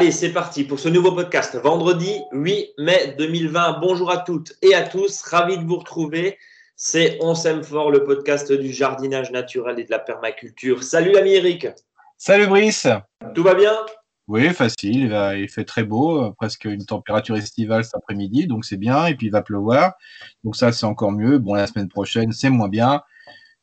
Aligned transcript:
Allez, 0.00 0.12
c'est 0.12 0.32
parti 0.32 0.62
pour 0.62 0.78
ce 0.78 0.88
nouveau 0.88 1.10
podcast. 1.10 1.56
Vendredi 1.56 2.20
8 2.30 2.74
mai 2.78 3.16
2020. 3.18 3.80
Bonjour 3.80 4.12
à 4.12 4.18
toutes 4.18 4.52
et 4.62 4.72
à 4.72 4.82
tous. 4.82 5.22
Ravi 5.22 5.58
de 5.58 5.64
vous 5.64 5.76
retrouver. 5.76 6.38
C'est 6.76 7.18
On 7.20 7.34
s'aime 7.34 7.64
fort, 7.64 7.90
le 7.90 8.04
podcast 8.04 8.52
du 8.52 8.72
jardinage 8.72 9.32
naturel 9.32 9.80
et 9.80 9.82
de 9.82 9.90
la 9.90 9.98
permaculture. 9.98 10.84
Salut 10.84 11.16
ami 11.16 11.32
Eric. 11.32 11.66
Salut 12.16 12.46
Brice. 12.46 12.86
Tout 13.34 13.42
va 13.42 13.54
bien? 13.54 13.72
Oui, 14.28 14.48
facile. 14.50 15.12
Il, 15.36 15.48
fait 15.48 15.64
très 15.64 15.82
beau, 15.82 16.26
euh, 16.26 16.30
presque 16.30 16.66
une 16.66 16.86
température 16.86 17.34
estivale 17.34 17.82
cet 17.82 17.96
après-midi, 17.96 18.46
donc 18.46 18.66
c'est 18.66 18.76
bien. 18.76 19.06
Et 19.06 19.16
puis 19.16 19.26
il 19.26 19.32
va 19.32 19.42
pleuvoir. 19.42 19.94
Donc 20.44 20.54
ça, 20.54 20.70
c'est 20.70 20.86
encore 20.86 21.10
mieux. 21.10 21.38
Bon, 21.38 21.54
la 21.54 21.66
semaine 21.66 21.88
prochaine, 21.88 22.30
c'est 22.30 22.50
moins 22.50 22.68
bien. 22.68 23.02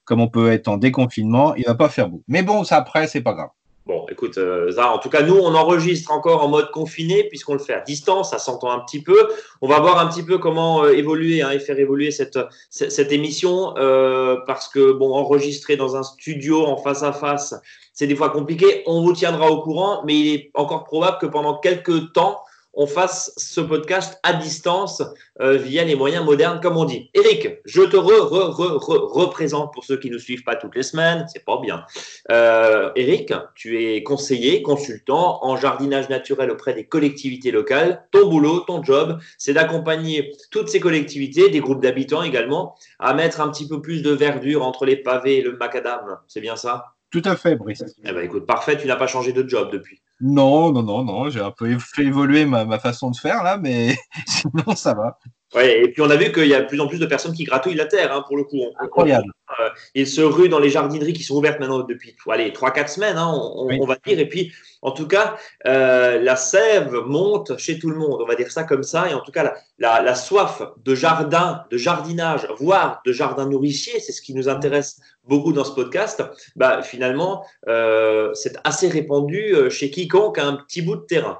Comme 0.03 0.19
on 0.19 0.27
peut 0.27 0.51
être 0.51 0.67
en 0.67 0.75
déconfinement, 0.75 1.55
il 1.55 1.63
va 1.63 1.75
pas 1.75 1.87
faire 1.87 2.09
beau. 2.09 2.23
Mais 2.27 2.43
bon, 2.43 2.65
ça 2.65 2.75
après, 2.75 3.07
c'est 3.07 3.21
pas 3.21 3.31
grave. 3.31 3.51
Bon, 3.85 4.03
écoute, 4.09 4.39
euh, 4.39 4.75
en 4.79 4.97
tout 4.97 5.09
cas, 5.09 5.21
nous, 5.21 5.35
on 5.35 5.53
enregistre 5.53 6.11
encore 6.11 6.43
en 6.43 6.47
mode 6.47 6.71
confiné 6.71 7.23
puisqu'on 7.25 7.53
le 7.53 7.59
fait 7.59 7.75
à 7.75 7.81
distance, 7.81 8.31
ça 8.31 8.39
s'entend 8.39 8.71
un 8.71 8.79
petit 8.79 8.99
peu. 8.99 9.29
On 9.61 9.67
va 9.67 9.79
voir 9.79 9.99
un 9.99 10.07
petit 10.07 10.23
peu 10.23 10.39
comment 10.39 10.83
euh, 10.83 10.93
évoluer 10.93 11.43
hein, 11.43 11.51
et 11.51 11.59
faire 11.59 11.77
évoluer 11.77 12.09
cette, 12.09 12.39
cette, 12.71 13.11
émission 13.11 13.77
euh, 13.77 14.37
parce 14.47 14.69
que, 14.69 14.91
bon, 14.91 15.13
enregistrer 15.13 15.77
dans 15.77 15.95
un 15.95 16.01
studio 16.01 16.65
en 16.65 16.77
face 16.77 17.03
à 17.03 17.13
face, 17.13 17.53
c'est 17.93 18.07
des 18.07 18.15
fois 18.15 18.31
compliqué. 18.31 18.81
On 18.87 19.03
vous 19.03 19.13
tiendra 19.13 19.51
au 19.51 19.61
courant, 19.61 20.01
mais 20.03 20.15
il 20.15 20.33
est 20.33 20.51
encore 20.55 20.85
probable 20.85 21.19
que 21.19 21.27
pendant 21.27 21.59
quelques 21.59 22.11
temps, 22.11 22.41
on 22.75 22.87
fasse 22.87 23.33
ce 23.37 23.61
podcast 23.61 24.19
à 24.23 24.33
distance 24.33 25.01
euh, 25.41 25.57
via 25.57 25.83
les 25.83 25.95
moyens 25.95 26.25
modernes, 26.25 26.59
comme 26.61 26.77
on 26.77 26.85
dit. 26.85 27.09
Eric, 27.13 27.59
je 27.65 27.81
te 27.81 27.97
représente 27.97 29.73
pour 29.73 29.83
ceux 29.83 29.97
qui 29.97 30.09
ne 30.09 30.17
suivent 30.17 30.43
pas 30.43 30.55
toutes 30.55 30.75
les 30.75 30.83
semaines, 30.83 31.25
c'est 31.31 31.43
pas 31.45 31.59
bien. 31.61 31.85
Euh, 32.31 32.91
Eric, 32.95 33.33
tu 33.55 33.83
es 33.83 34.03
conseiller, 34.03 34.61
consultant 34.61 35.43
en 35.43 35.57
jardinage 35.57 36.09
naturel 36.09 36.51
auprès 36.51 36.73
des 36.73 36.85
collectivités 36.85 37.51
locales. 37.51 38.05
Ton 38.11 38.27
boulot, 38.29 38.59
ton 38.61 38.83
job, 38.83 39.19
c'est 39.37 39.53
d'accompagner 39.53 40.31
toutes 40.51 40.69
ces 40.69 40.79
collectivités, 40.79 41.49
des 41.49 41.59
groupes 41.59 41.81
d'habitants 41.81 42.23
également, 42.23 42.75
à 42.99 43.13
mettre 43.13 43.41
un 43.41 43.49
petit 43.49 43.67
peu 43.67 43.81
plus 43.81 44.01
de 44.01 44.11
verdure 44.11 44.65
entre 44.65 44.85
les 44.85 44.97
pavés 44.97 45.37
et 45.37 45.41
le 45.41 45.57
macadam. 45.57 46.17
C'est 46.27 46.41
bien 46.41 46.55
ça? 46.55 46.95
Tout 47.11 47.21
à 47.23 47.35
fait, 47.35 47.55
Brice. 47.55 47.83
Eh 48.03 48.11
ben, 48.11 48.25
écoute, 48.25 48.45
parfait, 48.45 48.77
tu 48.77 48.87
n'as 48.87 48.97
pas 48.97 49.07
changé 49.07 49.31
de 49.31 49.47
job 49.47 49.69
depuis. 49.71 50.01
Non, 50.21 50.71
non, 50.71 50.81
non, 50.83 51.03
non, 51.03 51.29
j'ai 51.29 51.41
un 51.41 51.51
peu 51.51 51.77
fait 51.77 52.05
évoluer 52.05 52.45
ma, 52.45 52.79
façon 52.79 53.11
de 53.11 53.17
faire 53.17 53.43
là, 53.43 53.57
mais 53.57 53.97
sinon 54.27 54.75
ça 54.75 54.93
va. 54.93 55.19
Ouais, 55.55 55.83
et 55.83 55.87
puis 55.87 56.01
on 56.01 56.09
a 56.09 56.17
vu 56.17 56.33
qu'il 56.33 56.47
y 56.47 56.53
a 56.53 56.61
de 56.61 56.67
plus 56.67 56.81
en 56.81 56.87
plus 56.87 56.99
de 56.99 57.05
personnes 57.05 57.33
qui 57.33 57.45
gratouillent 57.45 57.75
la 57.75 57.85
terre, 57.85 58.13
hein, 58.13 58.23
pour 58.27 58.35
le 58.35 58.43
coup. 58.43 58.61
Incroyable. 58.77 59.31
Euh, 59.59 59.69
ils 59.93 60.07
se 60.07 60.21
ruent 60.21 60.49
dans 60.49 60.59
les 60.59 60.69
jardineries 60.69 61.13
qui 61.13 61.23
sont 61.23 61.35
ouvertes 61.35 61.59
maintenant 61.61 61.79
depuis 61.79 62.15
allez, 62.29 62.51
3-4 62.51 62.87
semaines, 62.89 63.17
hein, 63.17 63.31
on, 63.33 63.85
va 63.85 63.95
dire. 64.05 64.19
Et 64.19 64.27
puis, 64.27 64.51
en 64.81 64.91
tout 64.91 65.07
cas, 65.07 65.37
euh, 65.65 66.19
la 66.19 66.35
sève 66.35 66.93
monte 67.05 67.57
chez 67.57 67.79
tout 67.79 67.89
le 67.89 67.95
monde, 67.95 68.21
on 68.21 68.25
va 68.25 68.35
dire 68.35 68.51
ça 68.51 68.65
comme 68.65 68.83
ça. 68.83 69.09
Et 69.09 69.13
en 69.13 69.21
tout 69.21 69.31
cas, 69.31 69.53
la, 69.79 70.01
la 70.01 70.15
soif 70.15 70.61
de 70.83 70.93
jardin, 70.93 71.63
de 71.71 71.77
jardinage, 71.77 72.47
voire 72.57 73.01
de 73.05 73.13
jardin 73.13 73.47
nourricier, 73.47 74.01
c'est 74.01 74.11
ce 74.11 74.21
qui 74.21 74.33
nous 74.33 74.49
intéresse 74.49 74.99
beaucoup 75.23 75.53
dans 75.53 75.63
ce 75.63 75.71
podcast, 75.71 76.21
bah, 76.57 76.81
finalement, 76.81 77.45
euh, 77.69 78.33
c'est 78.33 78.57
assez 78.65 78.89
répandu 78.89 79.55
chez 79.69 79.89
quiconque 79.89 80.37
a 80.37 80.45
un 80.45 80.57
petit 80.57 80.81
bout 80.81 80.97
de 80.97 81.05
terrain. 81.05 81.39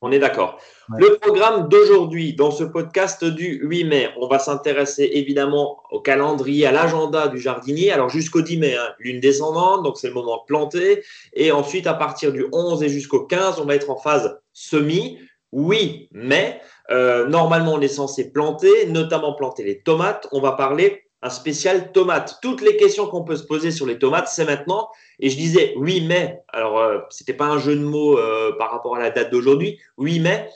On 0.00 0.12
est, 0.12 0.18
d'accord. 0.18 0.58
Le 0.96 1.18
programme 1.18 1.68
d'aujourd'hui, 1.68 2.34
dans 2.34 2.50
ce 2.50 2.64
podcast 2.64 3.24
du 3.24 3.60
8 3.62 3.84
mai, 3.84 4.08
on 4.20 4.28
va 4.28 4.38
s'intéresser 4.38 5.10
évidemment 5.14 5.78
au 5.90 6.00
calendrier, 6.00 6.66
à 6.66 6.72
l'agenda 6.72 7.28
du 7.28 7.38
jardinier. 7.38 7.90
Alors 7.90 8.08
jusqu'au 8.08 8.42
10 8.42 8.58
mai, 8.58 8.74
hein, 8.76 8.88
lune 8.98 9.20
descendante, 9.20 9.82
donc 9.82 9.96
c'est 9.98 10.08
le 10.08 10.14
moment 10.14 10.36
de 10.36 10.46
planter. 10.46 11.02
Et 11.32 11.52
ensuite, 11.52 11.86
à 11.86 11.94
partir 11.94 12.32
du 12.32 12.46
11 12.52 12.82
et 12.82 12.88
jusqu'au 12.88 13.24
15, 13.24 13.60
on 13.60 13.64
va 13.64 13.74
être 13.74 13.90
en 13.90 13.96
phase 13.96 14.38
semis. 14.52 15.18
Oui, 15.52 16.08
mais 16.12 16.60
euh, 16.90 17.26
normalement, 17.28 17.74
on 17.74 17.80
est 17.80 17.88
censé 17.88 18.30
planter, 18.30 18.86
notamment 18.86 19.34
planter 19.34 19.62
les 19.62 19.80
tomates. 19.80 20.28
On 20.32 20.40
va 20.40 20.52
parler 20.52 21.03
un 21.24 21.30
spécial 21.30 21.90
tomate. 21.90 22.38
Toutes 22.42 22.60
les 22.60 22.76
questions 22.76 23.06
qu'on 23.06 23.24
peut 23.24 23.36
se 23.36 23.44
poser 23.44 23.70
sur 23.70 23.86
les 23.86 23.98
tomates, 23.98 24.28
c'est 24.28 24.44
maintenant. 24.44 24.90
Et 25.18 25.30
je 25.30 25.36
disais 25.36 25.72
oui, 25.76 26.04
mais, 26.06 26.42
alors 26.48 26.78
euh, 26.78 26.98
c'était 27.08 27.32
pas 27.32 27.46
un 27.46 27.58
jeu 27.58 27.74
de 27.74 27.82
mots 27.82 28.18
euh, 28.18 28.52
par 28.58 28.70
rapport 28.70 28.94
à 28.94 29.00
la 29.00 29.10
date 29.10 29.32
d'aujourd'hui. 29.32 29.80
Oui, 29.96 30.20
mais, 30.20 30.50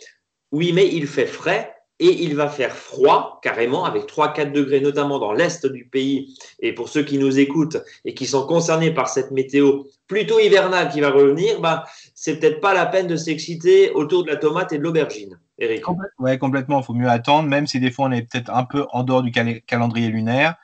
oui, 0.53 0.73
mais 0.73 0.87
il 0.87 1.07
fait 1.07 1.27
frais 1.27 1.75
et 2.01 2.23
il 2.23 2.37
va 2.37 2.49
faire 2.49 2.73
froid 2.73 3.41
carrément 3.43 3.85
avec 3.85 4.05
3-4 4.05 4.53
degrés, 4.53 4.81
notamment 4.81 5.19
dans 5.19 5.33
l'est 5.33 5.67
du 5.67 5.85
pays. 5.85 6.37
Et 6.61 6.73
pour 6.73 6.89
ceux 6.89 7.03
qui 7.03 7.19
nous 7.19 7.39
écoutent 7.39 7.79
et 8.05 8.15
qui 8.15 8.27
sont 8.27 8.47
concernés 8.47 8.93
par 8.93 9.09
cette 9.09 9.31
météo 9.31 9.85
plutôt 10.07 10.39
hivernale 10.39 10.91
qui 10.91 11.01
va 11.01 11.11
revenir, 11.11 11.61
bah, 11.61 11.85
c'est 12.15 12.39
peut-être 12.39 12.61
pas 12.61 12.75
la 12.75 12.87
peine 12.87 13.07
de 13.07 13.17
s'exciter 13.17 13.91
autour 13.91 14.25
de 14.25 14.31
la 14.31 14.37
tomate 14.37 14.73
et 14.73 14.79
de 14.79 14.83
l'aubergine. 14.83 15.39
Eric. 15.59 15.85
Oui, 16.19 16.39
complètement. 16.39 16.81
Il 16.81 16.85
faut 16.85 16.95
mieux 16.95 17.09
attendre, 17.09 17.49
même 17.49 17.67
si 17.67 17.81
des 17.81 17.91
fois 17.91 18.07
on 18.07 18.13
est 18.13 18.23
peut-être 18.23 18.51
un 18.51 18.65
peu 18.65 18.87
en 18.93 19.03
dehors 19.03 19.23
du 19.23 19.33
calendrier 19.67 20.09
lunaire. 20.09 20.55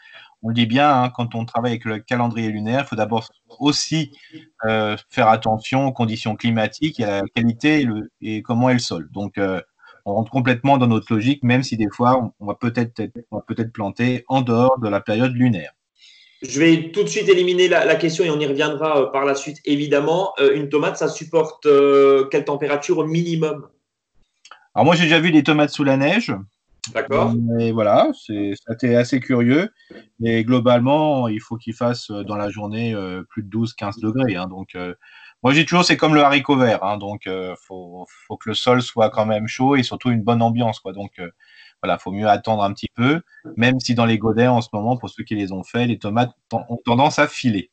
On 0.45 0.49
le 0.49 0.55
dit 0.55 0.67
bien, 0.67 1.03
hein, 1.03 1.09
quand 1.09 1.35
on 1.35 1.47
travaille 1.47 1.73
avec 1.73 1.87
le 1.87 1.99
calendrier 2.01 2.51
lunaire, 2.51 2.83
il 2.83 2.87
faut 2.87 2.97
d'abord 2.97 3.31
aussi 3.59 4.13
euh, 4.67 4.95
faire 5.09 5.29
attention 5.29 5.87
aux 5.87 5.93
conditions 5.93 6.37
climatiques 6.37 7.01
et 7.01 7.05
à 7.05 7.23
la 7.23 7.29
qualité 7.35 7.89
et, 8.21 8.43
comment 8.43 8.69
est 8.69 8.75
le 8.75 8.79
sol. 8.79 9.09
Donc, 9.11 9.39
euh, 9.39 9.61
on 10.05 10.15
rentre 10.15 10.31
complètement 10.31 10.79
dans 10.79 10.87
notre 10.87 11.13
logique, 11.13 11.43
même 11.43 11.63
si 11.63 11.77
des 11.77 11.89
fois 11.91 12.33
on, 12.41 12.47
va 12.47 12.55
peut-être 12.55 12.93
peut 13.47 13.69
planter 13.73 14.25
en 14.29 14.43
dehors 14.43 14.79
de 14.79 14.89
la 14.89 15.01
période 15.01 15.35
lunaire. 15.35 15.73
Je 16.43 16.61
vais 16.61 16.91
tout 16.91 17.03
de 17.03 17.09
suite 17.09 17.29
éliminer 17.29 17.69
la, 17.69 17.95
question 17.95 18.25
et 18.25 18.31
on 18.31 18.39
y 18.39 18.47
reviendra 18.47 19.01
euh, 19.01 19.07
par 19.07 19.25
la 19.25 19.35
suite, 19.35 19.59
évidemment. 19.65 20.35
une 20.55 20.69
tomate, 20.69 20.99
ça 20.99 21.09
supporte 21.09 21.67
quelle 22.31 22.45
température 22.45 22.99
au 22.99 23.07
minimum? 23.07 23.69
Alors 24.75 24.85
moi 24.85 24.97
j'ai 24.97 25.05
déjà 25.05 25.21
vu 25.21 25.31
des 25.31 25.43
tomates 25.43 25.71
sous 25.71 25.85
la 25.85 25.97
neige. 25.97 26.35
D'accord. 26.93 27.35
Mais 27.35 27.73
voilà, 27.73 28.11
c'était 28.15 28.95
assez 28.95 29.21
curieux. 29.21 29.71
Mais 30.21 30.45
globalement, 30.45 31.29
il 31.29 31.41
faut 31.41 31.57
qu'il 31.57 31.75
fasse 31.75 32.11
euh, 32.11 32.25
dans 32.25 32.37
la 32.37 32.51
journée 32.51 32.95
euh, 32.95 33.23
plus 33.23 33.43
de 33.43 33.49
12-15 33.49 34.01
degrés. 34.01 34.37
Hein. 34.37 34.49
donc 34.49 34.75
euh, 34.75 34.95
moi 35.45 35.53
j'ai 35.53 35.65
toujours 35.65 35.85
c'est 35.85 35.97
comme 35.97 36.15
le 36.15 36.23
haricot 36.23 36.57
vert. 36.57 36.83
Hein. 36.83 36.97
donc 36.97 37.23
il 37.27 37.55
faut, 37.67 38.07
que 38.41 38.49
le 38.49 38.55
sol 38.55 38.83
soit 38.83 39.11
quand 39.11 39.27
même 39.27 39.47
chaud 39.47 39.77
et 39.77 39.85
surtout 39.85 40.11
une 40.11 40.23
bonne 40.23 40.43
ambiance. 40.43 40.81
Quoi. 40.81 40.93
Donc 40.93 41.21
voilà, 41.83 41.99
faut 41.99 42.11
mieux 42.11 42.29
attendre 42.29 42.65
un 42.65 42.73
petit 42.73 42.89
peu. 42.95 43.21
Même 43.57 43.79
si 43.79 43.95
dans 43.95 44.07
les 44.07 44.19
godets 44.19 44.49
en 44.49 44.63
ce 44.63 44.69
moment, 44.73 44.97
pour 44.97 45.11
ceux 45.11 45.23
qui 45.23 45.37
les 45.37 45.53
ont 45.53 45.63
fait, 45.63 45.87
les 45.87 45.99
tomates 45.99 46.33
ont 46.51 46.79
tendance 46.85 47.19
à 47.19 47.29
filer. 47.29 47.71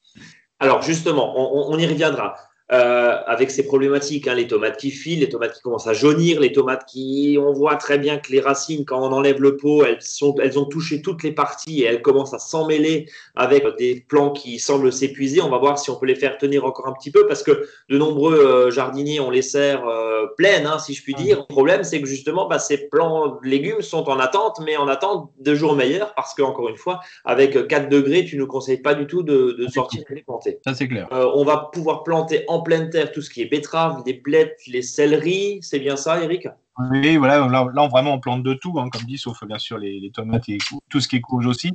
Alors 0.60 0.84
justement, 0.84 1.34
on 1.36 1.78
y 1.80 1.88
reviendra. 1.88 2.36
Euh, 2.74 3.18
avec 3.28 3.52
ces 3.52 3.66
problématiques, 3.66 4.30
hein, 4.30 4.34
les 4.34 4.48
tomates 4.48 4.78
qui 4.78 4.92
filent, 4.92 5.20
les 5.20 5.28
tomates 5.28 5.56
qui 5.56 5.62
commencent 5.62 5.88
à 5.88 5.94
jaunir, 5.94 6.40
les 6.40 6.54
tomates 6.54 6.86
qui, 6.86 7.38
on 7.38 7.52
voit 7.52 7.76
très 7.76 7.98
bien 7.98 8.18
que 8.18 8.32
les 8.32 8.40
racines, 8.40 8.86
quand 8.86 9.02
on 9.02 9.12
enlève 9.12 9.42
le 9.42 9.58
pot, 9.58 9.84
elles, 9.84 10.02
sont, 10.02 10.36
elles 10.42 10.58
ont 10.58 10.64
touché 10.64 11.02
toutes 11.02 11.22
les 11.22 11.34
parties 11.34 11.82
et 11.82 11.86
elles 11.86 12.02
commencent 12.02 12.34
à 12.34 12.40
s'emmêler 12.40 13.10
avec 13.36 13.66
des 13.78 14.06
plants 14.08 14.32
qui 14.32 14.58
semblent 14.58 14.94
s'épuiser. 14.94 15.42
On 15.42 15.50
va 15.50 15.58
voir 15.58 15.80
si 15.80 15.90
on 15.90 15.98
peut 15.98 16.06
les 16.06 16.16
faire 16.16 16.38
tenir 16.38 16.64
encore 16.64 16.88
un 16.88 16.94
petit 16.94 17.12
peu 17.12 17.28
parce 17.28 17.44
que 17.44 17.68
de 17.90 17.98
nombreux 17.98 18.40
euh, 18.40 18.72
jardiniers, 18.72 19.20
on 19.20 19.32
les 19.32 19.42
sert 19.42 19.86
euh, 19.86 20.28
pleines, 20.38 20.66
hein, 20.66 20.80
si 20.80 20.94
je 20.94 21.04
puis 21.04 21.14
dire. 21.14 21.40
Le 21.50 21.54
problème, 21.54 21.84
c'est 21.84 22.02
que 22.02 22.08
justement, 22.08 22.48
bah, 22.48 22.60
ces 22.60 22.88
plants 22.88 23.38
de 23.44 23.50
légumes 23.50 23.82
sont 23.82 24.10
en 24.10 24.18
attente, 24.18 24.62
mais 24.64 24.78
en 24.78 24.88
attente 24.88 25.30
de 25.42 25.56
jours 25.56 25.76
meilleurs 25.76 26.14
parce 26.16 26.34
que, 26.34 26.42
encore 26.42 26.70
une 26.70 26.78
fois, 26.78 27.02
avec 27.26 27.68
4 27.68 27.90
degrés, 27.90 28.24
tu 28.24 28.38
ne 28.38 28.46
conseilles 28.46 28.82
pas 28.82 28.94
du 28.94 29.08
tout 29.08 29.24
de, 29.24 29.58
de 29.60 29.68
sortir 29.68 30.04
et 30.10 30.16
les 30.16 30.24
planter. 30.24 30.60
Ça, 30.64 30.74
c'est 30.74 30.88
clair. 30.88 31.10
on 31.12 31.44
va 31.44 31.70
pouvoir 31.74 32.04
planter 32.04 32.46
en 32.48 32.61
pleine 32.62 32.90
terre 32.90 33.12
tout 33.12 33.22
ce 33.22 33.30
qui 33.30 33.42
est 33.42 33.46
betterave, 33.46 34.04
des 34.04 34.14
blettes, 34.14 34.60
les 34.68 34.82
céleris. 34.82 35.60
C'est 35.62 35.80
bien 35.80 35.96
ça, 35.96 36.22
Eric? 36.22 36.48
Oui, 36.90 37.18
voilà. 37.18 37.48
Là, 37.48 37.88
vraiment, 37.88 38.14
on 38.14 38.20
plante 38.20 38.44
de 38.44 38.54
tout, 38.54 38.80
hein, 38.80 38.90
comme 38.92 39.04
dit, 39.04 39.18
sauf 39.18 39.44
bien 39.46 39.60
sûr 39.60 39.78
les, 39.78 40.10
tomates 40.14 40.48
et 40.50 40.58
tout 40.90 41.00
ce 41.00 41.08
qui 41.08 41.18
est 41.18 41.22
courge 41.22 41.46
aussi. 41.46 41.72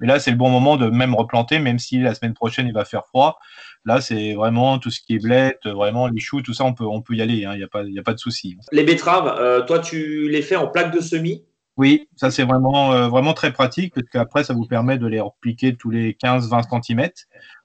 Mais 0.00 0.06
là, 0.06 0.18
c'est 0.18 0.30
le 0.30 0.36
bon 0.36 0.50
moment 0.50 0.76
de 0.76 0.88
même 0.88 1.14
replanter, 1.14 1.58
même 1.58 1.78
si 1.78 1.98
la 1.98 2.14
semaine 2.14 2.34
prochaine, 2.34 2.66
il 2.66 2.72
va 2.72 2.84
faire 2.84 3.06
froid. 3.06 3.38
Là, 3.84 4.00
c'est 4.00 4.34
vraiment 4.34 4.78
tout 4.78 4.90
ce 4.90 5.00
qui 5.00 5.14
est 5.14 5.22
blettes, 5.22 5.66
vraiment 5.66 6.06
les 6.06 6.20
choux, 6.20 6.42
tout 6.42 6.54
ça, 6.54 6.64
on 6.64 6.74
peut, 6.74 6.84
on 6.84 7.02
peut 7.02 7.14
y 7.14 7.22
aller. 7.22 7.44
Hein, 7.44 7.52
il 7.54 7.58
n'y 7.58 7.64
a, 7.64 7.68
pas, 7.68 7.80
a 7.80 8.02
pas 8.04 8.14
de 8.14 8.18
souci. 8.18 8.56
Les 8.72 8.84
betteraves, 8.84 9.36
euh, 9.38 9.62
toi, 9.62 9.78
tu 9.80 10.28
les 10.28 10.42
fais 10.42 10.56
en 10.56 10.68
plaque 10.68 10.94
de 10.94 11.00
semis? 11.00 11.44
Oui, 11.76 12.08
ça 12.16 12.30
c'est 12.30 12.44
vraiment, 12.44 12.92
euh, 12.92 13.08
vraiment 13.08 13.34
très 13.34 13.52
pratique 13.52 13.94
parce 13.94 14.08
qu'après 14.08 14.44
ça 14.44 14.54
vous 14.54 14.64
permet 14.64 14.96
de 14.96 15.06
les 15.06 15.20
repliquer 15.20 15.76
tous 15.76 15.90
les 15.90 16.14
15-20 16.14 16.82
cm, 16.82 17.10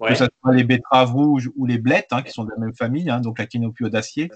que 0.06 0.16
ce 0.16 0.26
soit 0.26 0.54
les 0.54 0.66
betteraves 0.66 1.14
rouges 1.14 1.50
ou 1.56 1.66
les 1.66 1.78
blettes, 1.78 2.10
hein, 2.12 2.22
qui 2.22 2.32
sont 2.32 2.44
de 2.44 2.50
la 2.50 2.58
même 2.58 2.76
famille, 2.76 3.10
hein, 3.10 3.22
donc 3.22 3.40
la 3.40 3.46
quinopio 3.46 3.88
d'acier. 3.88 4.30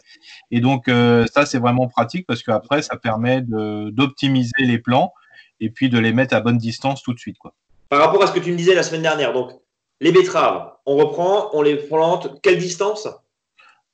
Et 0.49 0.61
donc 0.61 0.87
euh, 0.87 1.25
ça 1.33 1.45
c'est 1.45 1.59
vraiment 1.59 1.87
pratique 1.87 2.25
parce 2.25 2.41
qu'après 2.41 2.83
ça 2.83 2.95
permet 2.95 3.41
d'optimiser 3.41 4.51
les 4.59 4.79
plants 4.79 5.13
et 5.59 5.69
puis 5.69 5.89
de 5.89 5.99
les 5.99 6.13
mettre 6.13 6.35
à 6.35 6.39
bonne 6.39 6.57
distance 6.57 7.03
tout 7.03 7.13
de 7.13 7.19
suite. 7.19 7.37
Quoi. 7.37 7.53
Par 7.89 7.99
rapport 7.99 8.23
à 8.23 8.27
ce 8.27 8.31
que 8.31 8.39
tu 8.39 8.51
me 8.51 8.57
disais 8.57 8.75
la 8.75 8.83
semaine 8.83 9.01
dernière, 9.01 9.33
donc 9.33 9.51
les 9.99 10.13
betteraves, 10.13 10.71
on 10.85 10.95
reprend, 10.95 11.49
on 11.51 11.61
les 11.61 11.75
plante, 11.75 12.41
quelle 12.41 12.59
distance? 12.59 13.09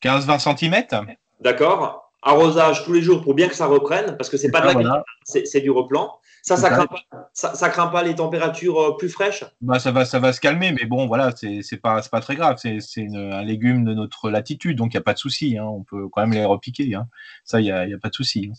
15-20 0.04 0.58
cm. 0.58 1.08
D'accord. 1.40 2.01
Arrosage 2.22 2.84
tous 2.86 2.94
les 2.94 3.02
jours 3.02 3.22
pour 3.22 3.34
bien 3.34 3.48
que 3.48 3.56
ça 3.56 3.66
reprenne, 3.66 4.16
parce 4.18 4.30
que 4.30 4.38
c'est 4.38 4.52
pas 4.52 4.62
de 4.62 4.68
la 4.68 4.74
voilà. 4.74 5.04
c'est 5.26 5.62
du 5.62 5.72
replant. 5.72 6.18
Ça, 6.44 6.58
ça 6.58 6.72
craint, 6.72 6.88
pas, 6.88 7.30
ça, 7.34 7.54
ça 7.54 7.70
craint 7.70 7.88
pas 7.88 8.02
les 8.02 8.16
températures 8.16 8.80
euh, 8.82 8.98
plus 8.98 9.10
fraîches? 9.10 9.44
Bah, 9.62 9.78
ça, 9.78 9.92
va, 9.92 10.06
ça 10.06 10.18
va 10.18 10.34
se 10.34 10.40
calmer, 10.40 10.72
mais 10.72 10.86
bon, 10.86 11.06
voilà, 11.06 11.32
c'est 11.36 11.78
pas, 11.78 12.02
c'est 12.02 12.10
pas 12.10 12.20
très 12.22 12.36
grave. 12.36 12.58
C'est 12.58 12.80
un 13.14 13.44
légume 13.44 13.86
de 13.86 13.94
notre 13.94 14.32
latitude, 14.32 14.78
donc 14.78 14.94
il 14.94 14.98
n'y 14.98 15.02
a 15.02 15.04
pas 15.04 15.14
de 15.14 15.20
souci. 15.20 15.58
hein. 15.58 15.66
On 15.66 15.84
peut 15.84 16.08
quand 16.10 16.22
même 16.22 16.34
les 16.34 16.44
repiquer. 16.44 16.96
hein. 16.96 17.08
Ça, 17.46 17.60
il 17.62 17.66
n'y 17.66 17.72
a, 17.72 17.86
y 17.88 17.94
a 17.94 17.98
pas 18.00 18.10
de 18.10 18.16
souci. 18.16 18.52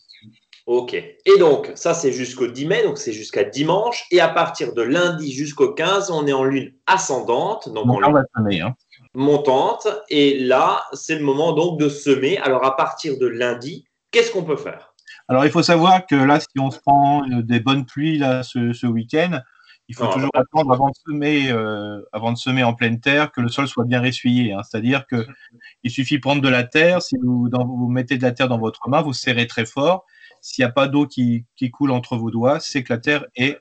Ok. 0.67 0.95
Et 0.95 1.39
donc, 1.41 1.73
ça, 1.75 1.93
c'est 1.93 2.13
jusqu'au 2.13 2.47
10 2.47 2.67
mai, 2.67 2.85
donc 2.85 2.99
c'est 2.99 3.13
jusqu'à 3.13 3.43
dimanche. 3.43 4.07
Et 4.13 4.21
à 4.21 4.29
partir 4.29 4.75
de 4.75 4.83
lundi 4.83 5.33
jusqu'au 5.33 5.73
15, 5.73 6.13
on 6.13 6.27
est 6.29 6.33
en 6.33 6.45
lune 6.45 6.73
ascendante, 6.87 7.69
donc 7.69 7.87
on 7.87 8.13
va 8.13 8.23
semer. 8.37 8.61
Hein. 8.61 8.77
Montante. 9.15 9.87
Et 10.09 10.39
là, 10.39 10.85
c'est 10.93 11.17
le 11.17 11.25
moment 11.25 11.53
donc 11.53 11.79
de 11.79 11.89
semer. 11.89 12.39
Alors, 12.39 12.65
à 12.65 12.77
partir 12.77 13.19
de 13.19 13.27
lundi, 13.27 13.85
qu'est-ce 14.11 14.31
qu'on 14.33 14.45
peut 14.45 14.57
faire? 14.57 14.95
Alors, 15.29 15.45
il 15.45 15.51
faut 15.51 15.63
savoir 15.63 16.07
que 16.07 16.15
là, 16.17 16.41
si 16.41 16.59
on 16.59 16.71
se 16.71 16.81
prend 16.81 17.23
euh, 17.25 17.43
des 17.43 17.61
bonnes 17.61 17.87
pluies 17.87 18.19
là, 18.19 18.43
ce, 18.43 18.73
ce 18.73 18.87
week-end, 18.87 19.41
il 19.89 19.95
faut 19.95 20.05
Non, 20.05 20.13
toujours 20.13 20.31
attendre 20.35 20.73
avant 20.73 20.89
de, 20.89 20.95
semer, 21.07 21.51
euh, 21.51 22.01
avant 22.13 22.33
de 22.33 22.39
semer 22.39 22.63
en 22.65 22.73
pleine 22.73 23.01
terre 23.01 23.31
que 23.33 23.41
le 23.41 23.49
sol 23.49 23.69
soit 23.69 23.85
bien 23.85 24.01
ressuyé. 24.01 24.53
hein. 24.53 24.61
C'est-à-dire 24.63 25.07
que 25.07 25.27
il 25.83 25.91
suffit 25.91 26.17
de 26.17 26.21
prendre 26.21 26.41
de 26.41 26.49
la 26.49 26.65
terre. 26.65 27.03
Si 27.03 27.17
vous, 27.23 27.49
dans- 27.49 27.67
vous 27.67 27.89
mettez 27.89 28.17
de 28.17 28.23
la 28.23 28.33
terre 28.33 28.49
dans 28.49 28.59
votre 28.59 28.89
main, 28.89 29.03
vous 29.03 29.13
serrez 29.13 29.47
très 29.47 29.67
fort. 29.67 30.05
S'il 30.41 30.65
n'y 30.65 30.69
a 30.69 30.73
pas 30.73 30.89
d'eau 30.89 31.07
qui, 31.07 31.45
qui 31.57 31.71
coule 31.71 31.91
entre 31.91 32.17
vos 32.17 32.31
doigts, 32.31 32.59
c'est 32.61 32.83
que 32.83 32.93
la 32.93 32.99
terre 32.99 33.27
est 33.37 33.61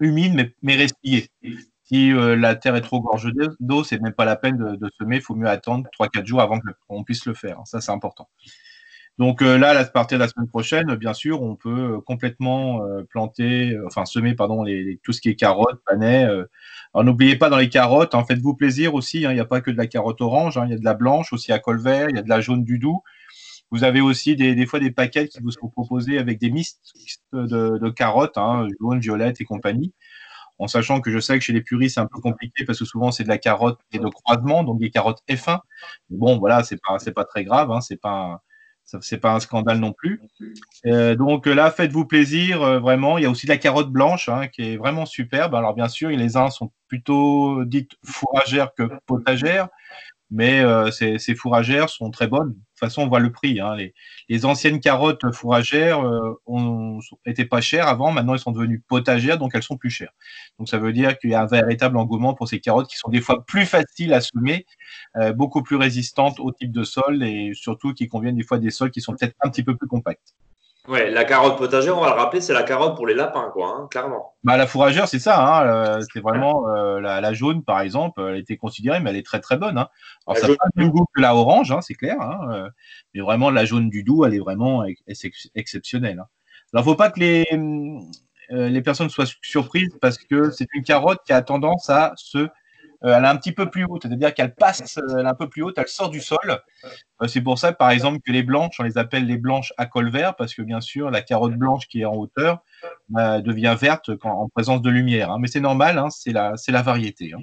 humide 0.00 0.34
mais, 0.34 0.54
mais 0.62 0.76
ressuyée. 0.82 1.28
Si 1.92 2.12
euh, 2.12 2.36
la 2.36 2.54
terre 2.54 2.76
est 2.76 2.82
trop 2.82 3.00
gorgée 3.00 3.30
d'eau, 3.58 3.82
c'est 3.82 4.00
même 4.00 4.12
pas 4.12 4.24
la 4.24 4.36
peine 4.36 4.56
de, 4.56 4.90
semer. 4.96 5.16
Il 5.16 5.22
faut 5.22 5.34
mieux 5.34 5.48
attendre 5.48 5.88
3-4 5.98 6.24
jours 6.24 6.40
avant 6.40 6.60
qu'on 6.86 7.02
puisse 7.02 7.26
le 7.26 7.34
faire. 7.34 7.58
Ça, 7.64 7.80
c'est 7.80 7.90
important. 7.90 8.28
Donc 9.18 9.42
euh, 9.42 9.58
là, 9.58 9.70
à 9.76 9.84
partir 9.84 10.16
de 10.16 10.22
la 10.22 10.28
semaine 10.28 10.46
prochaine, 10.46 10.94
bien 10.94 11.14
sûr, 11.14 11.42
on 11.42 11.56
peut 11.56 11.96
euh, 11.96 12.00
complètement 12.00 12.80
planter, 13.10 13.76
enfin 13.86 14.04
semer, 14.06 14.36
pardon, 14.36 14.64
tout 15.02 15.12
ce 15.12 15.20
qui 15.20 15.30
est 15.30 15.34
carottes, 15.34 15.80
panais. 15.84 16.24
Alors 16.94 17.04
n'oubliez 17.04 17.34
pas 17.34 17.50
dans 17.50 17.58
les 17.58 17.68
carottes, 17.68 18.14
hein, 18.14 18.24
faites-vous 18.24 18.54
plaisir 18.54 18.94
aussi. 18.94 19.26
hein, 19.26 19.32
Il 19.32 19.34
n'y 19.34 19.40
a 19.40 19.44
pas 19.44 19.60
que 19.60 19.72
de 19.72 19.76
la 19.76 19.88
carotte 19.88 20.20
orange, 20.20 20.58
hein, 20.58 20.66
il 20.66 20.70
y 20.70 20.74
a 20.74 20.78
de 20.78 20.84
la 20.84 20.94
blanche 20.94 21.32
aussi 21.32 21.50
à 21.50 21.58
col 21.58 21.80
vert, 21.80 22.08
il 22.08 22.14
y 22.14 22.18
a 22.20 22.22
de 22.22 22.28
la 22.28 22.40
jaune 22.40 22.62
du 22.62 22.78
doux. 22.78 23.02
Vous 23.72 23.82
avez 23.82 24.00
aussi 24.00 24.36
des, 24.36 24.66
fois 24.66 24.78
des 24.78 24.92
paquets 24.92 25.26
qui 25.28 25.40
vous 25.40 25.50
sont 25.50 25.68
proposés 25.68 26.18
avec 26.18 26.38
des 26.38 26.50
mixtes 26.50 26.92
de, 27.32 27.78
de 27.78 27.90
carottes, 27.90 28.38
hein, 28.38 28.68
jaune, 28.80 29.00
violette 29.00 29.40
et 29.40 29.44
compagnie. 29.44 29.92
En 30.60 30.68
sachant 30.68 31.00
que 31.00 31.10
je 31.10 31.18
sais 31.18 31.38
que 31.38 31.44
chez 31.44 31.54
les 31.54 31.62
puristes, 31.62 31.94
c'est 31.94 32.00
un 32.00 32.06
peu 32.06 32.20
compliqué 32.20 32.64
parce 32.66 32.78
que 32.78 32.84
souvent 32.84 33.10
c'est 33.10 33.24
de 33.24 33.28
la 33.28 33.38
carotte 33.38 33.80
et 33.92 33.98
de 33.98 34.06
croisement, 34.08 34.62
donc 34.62 34.78
des 34.78 34.90
carottes 34.90 35.22
F1. 35.28 35.58
Mais 36.10 36.18
bon, 36.18 36.38
voilà, 36.38 36.62
c'est 36.62 36.78
pas, 36.80 36.98
pas 37.14 37.24
très 37.24 37.44
grave, 37.44 37.70
hein, 37.72 37.80
c'est 37.80 37.96
pas, 37.96 38.42
pas 39.22 39.32
un 39.32 39.40
scandale 39.40 39.78
non 39.78 39.94
plus. 39.94 40.20
Euh, 40.86 41.14
donc 41.16 41.46
là, 41.46 41.70
faites-vous 41.70 42.04
plaisir, 42.04 42.62
euh, 42.62 42.78
vraiment. 42.78 43.16
Il 43.16 43.22
y 43.22 43.26
a 43.26 43.30
aussi 43.30 43.46
de 43.46 43.52
la 43.52 43.56
carotte 43.56 43.90
blanche 43.90 44.28
hein, 44.28 44.48
qui 44.48 44.74
est 44.74 44.76
vraiment 44.76 45.06
superbe. 45.06 45.54
Alors 45.54 45.74
bien 45.74 45.88
sûr, 45.88 46.10
les 46.10 46.36
uns 46.36 46.50
sont 46.50 46.70
plutôt 46.88 47.64
dites 47.64 47.92
fourragères 48.04 48.74
que 48.74 48.82
potagères, 49.06 49.68
mais 50.30 50.60
euh, 50.60 50.90
ces 50.90 51.34
fourragères 51.34 51.88
sont 51.88 52.10
très 52.10 52.26
bonnes. 52.26 52.54
Façon, 52.80 53.02
on 53.02 53.08
voit 53.08 53.20
le 53.20 53.30
prix. 53.30 53.60
hein. 53.60 53.76
Les, 54.28 54.44
anciennes 54.46 54.80
carottes 54.80 55.30
fourragères 55.32 56.00
euh, 56.00 56.40
ont, 56.46 56.98
étaient 57.26 57.44
pas 57.44 57.60
chères 57.60 57.88
avant. 57.88 58.10
Maintenant, 58.10 58.32
elles 58.32 58.40
sont 58.40 58.52
devenues 58.52 58.80
potagères, 58.80 59.36
donc 59.36 59.52
elles 59.54 59.62
sont 59.62 59.76
plus 59.76 59.90
chères. 59.90 60.12
Donc 60.58 60.68
ça 60.68 60.78
veut 60.78 60.94
dire 60.94 61.18
qu'il 61.18 61.30
y 61.30 61.34
a 61.34 61.42
un 61.42 61.46
véritable 61.46 61.98
engouement 61.98 62.32
pour 62.32 62.48
ces 62.48 62.58
carottes 62.58 62.88
qui 62.88 62.96
sont 62.96 63.10
des 63.10 63.20
fois 63.20 63.44
plus 63.44 63.66
faciles 63.66 64.14
à 64.14 64.22
semer, 64.22 64.64
euh, 65.16 65.34
beaucoup 65.34 65.62
plus 65.62 65.76
résistantes 65.76 66.40
au 66.40 66.52
type 66.52 66.72
de 66.72 66.82
sol 66.82 67.22
et 67.22 67.52
surtout 67.54 67.92
qui 67.92 68.08
conviennent 68.08 68.36
des 68.36 68.44
fois 68.44 68.58
des 68.58 68.70
sols 68.70 68.90
qui 68.90 69.02
sont 69.02 69.14
peut-être 69.14 69.36
un 69.42 69.50
petit 69.50 69.62
peu 69.62 69.76
plus 69.76 69.86
compacts. 69.86 70.34
Ouais, 70.88 71.10
la 71.10 71.24
carotte 71.24 71.58
potagère, 71.58 71.96
on 71.96 72.00
va 72.00 72.08
le 72.08 72.14
rappeler, 72.14 72.40
c'est 72.40 72.54
la 72.54 72.62
carotte 72.62 72.96
pour 72.96 73.06
les 73.06 73.14
lapins, 73.14 73.50
quoi, 73.52 73.68
hein, 73.68 73.86
clairement. 73.90 74.34
Bah, 74.42 74.56
la 74.56 74.66
fourragère, 74.66 75.06
c'est 75.08 75.18
ça. 75.18 75.38
Hein, 75.38 75.66
euh, 75.66 76.00
c'est 76.12 76.20
vraiment 76.20 76.68
euh, 76.70 77.00
la, 77.00 77.20
la 77.20 77.34
jaune, 77.34 77.62
par 77.62 77.80
exemple, 77.80 78.22
elle 78.22 78.38
été 78.38 78.56
considérée, 78.56 78.98
mais 78.98 79.10
elle 79.10 79.16
est 79.16 79.26
très 79.26 79.40
très 79.40 79.58
bonne. 79.58 79.76
Hein. 79.76 79.88
Alors, 80.26 80.36
La 80.36 80.40
ça 80.40 80.48
n'a 80.48 80.54
pas 80.56 80.66
le 80.74 80.82
même 80.82 80.90
goût 80.90 81.04
que 81.14 81.20
la 81.20 81.36
orange, 81.36 81.74
c'est 81.82 81.94
clair. 81.94 82.16
Euh, 82.50 82.68
mais 83.14 83.20
vraiment, 83.20 83.50
la 83.50 83.66
jaune 83.66 83.90
du 83.90 84.02
doux, 84.02 84.24
elle 84.24 84.34
est 84.34 84.40
vraiment 84.40 84.82
ex- 84.84 85.02
ex- 85.06 85.50
exceptionnelle. 85.54 86.24
Alors, 86.72 86.84
faut 86.84 86.94
pas 86.94 87.10
que 87.10 87.20
les, 87.20 87.46
euh, 87.52 88.68
les 88.68 88.82
personnes 88.82 89.10
soient 89.10 89.26
surprises 89.42 89.94
parce 90.00 90.16
que 90.16 90.50
c'est 90.50 90.66
une 90.72 90.82
carotte 90.82 91.20
qui 91.26 91.32
a 91.34 91.42
tendance 91.42 91.90
à 91.90 92.12
se. 92.16 92.48
Euh, 93.04 93.14
elle 93.16 93.24
est 93.24 93.28
un 93.28 93.36
petit 93.36 93.52
peu 93.52 93.70
plus 93.70 93.84
haute, 93.84 94.02
c'est-à-dire 94.02 94.34
qu'elle 94.34 94.54
passe, 94.54 94.98
euh, 94.98 95.16
elle 95.18 95.26
est 95.26 95.28
un 95.28 95.34
peu 95.34 95.48
plus 95.48 95.62
haute, 95.62 95.78
elle 95.78 95.88
sort 95.88 96.10
du 96.10 96.20
sol. 96.20 96.38
Euh, 97.22 97.26
c'est 97.28 97.40
pour 97.40 97.58
ça, 97.58 97.72
par 97.72 97.90
exemple, 97.90 98.18
que 98.24 98.32
les 98.32 98.42
blanches, 98.42 98.76
on 98.78 98.82
les 98.82 98.98
appelle 98.98 99.26
les 99.26 99.38
blanches 99.38 99.72
à 99.78 99.86
col 99.86 100.10
vert, 100.10 100.34
parce 100.36 100.54
que 100.54 100.62
bien 100.62 100.80
sûr, 100.80 101.10
la 101.10 101.22
carotte 101.22 101.54
blanche 101.54 101.86
qui 101.88 102.02
est 102.02 102.04
en 102.04 102.14
hauteur, 102.14 102.58
euh, 103.16 103.40
devient 103.40 103.76
verte 103.80 104.16
quand, 104.16 104.30
en 104.32 104.48
présence 104.48 104.82
de 104.82 104.90
lumière. 104.90 105.30
hein. 105.30 105.38
Mais 105.40 105.48
c'est 105.48 105.60
normal, 105.60 105.98
hein, 105.98 106.08
c'est 106.10 106.32
la, 106.32 106.82
variété. 106.82 107.32
hein. 107.34 107.40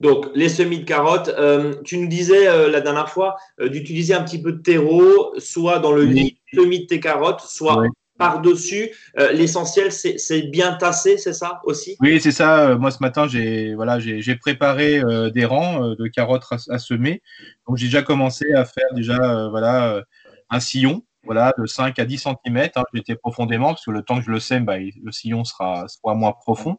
Donc, 0.00 0.28
les 0.34 0.48
semis 0.48 0.78
de 0.78 0.84
carottes, 0.84 1.28
euh, 1.28 1.74
tu 1.84 1.98
nous 1.98 2.06
disais 2.06 2.46
euh, 2.46 2.70
la 2.70 2.80
dernière 2.80 3.08
fois 3.08 3.36
euh, 3.60 3.68
d'utiliser 3.68 4.14
un 4.14 4.22
petit 4.22 4.40
peu 4.40 4.52
de 4.52 4.62
terreau, 4.62 5.34
soit 5.38 5.80
dans 5.80 5.90
le 5.90 6.04
Oui. 6.04 6.38
du 6.52 6.60
semis 6.60 6.80
de 6.82 6.86
tes 6.86 7.00
carottes, 7.00 7.40
soit 7.40 7.78
Oui. 7.80 7.88
Par-dessus. 8.18 8.90
Euh, 9.18 9.32
L'essentiel, 9.32 9.92
c'est 9.92 10.42
bien 10.42 10.74
tassé, 10.74 11.16
c'est 11.16 11.32
ça 11.32 11.60
aussi? 11.64 11.96
Oui, 12.00 12.20
c'est 12.20 12.32
ça. 12.32 12.70
Euh, 12.70 12.78
Moi, 12.78 12.90
ce 12.90 12.98
matin, 13.00 13.26
j'ai 13.26 13.74
voilà, 13.74 13.98
préparé 14.40 14.98
euh, 14.98 15.30
des 15.30 15.44
rangs 15.44 15.94
de 15.94 16.06
carottes 16.08 16.44
à, 16.50 16.78
semer. 16.78 17.22
Donc, 17.66 17.76
j'ai 17.78 17.86
déjà 17.86 18.02
commencé 18.02 18.52
à 18.52 18.64
faire 18.64 18.92
déjà 18.94 19.48
voilà, 19.48 20.02
un 20.50 20.60
sillon 20.60 21.02
voilà, 21.24 21.52
de 21.58 21.66
5 21.66 21.98
à 21.98 22.04
10 22.04 22.18
cm. 22.18 22.68
Hein, 22.76 22.82
J'étais 22.92 23.14
profondément, 23.16 23.68
parce 23.68 23.84
que 23.84 23.90
le 23.90 24.02
temps 24.02 24.18
que 24.18 24.24
je 24.24 24.30
le 24.30 24.40
sème, 24.40 24.64
bah, 24.64 24.78
le 24.78 25.12
sillon 25.12 25.44
sera, 25.44 25.86
moins 26.04 26.32
profond. 26.32 26.78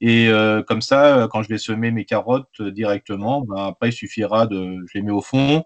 Et 0.00 0.30
comme 0.66 0.82
ça, 0.82 1.28
quand 1.30 1.42
je 1.42 1.48
vais 1.48 1.58
semer 1.58 1.90
mes 1.90 2.04
carottes 2.04 2.60
directement, 2.60 3.42
bah, 3.42 3.66
après, 3.66 3.90
il 3.90 3.92
suffira 3.92 4.46
de. 4.46 4.78
Les 4.94 5.02
mets 5.02 5.12
au 5.12 5.20
fond 5.20 5.64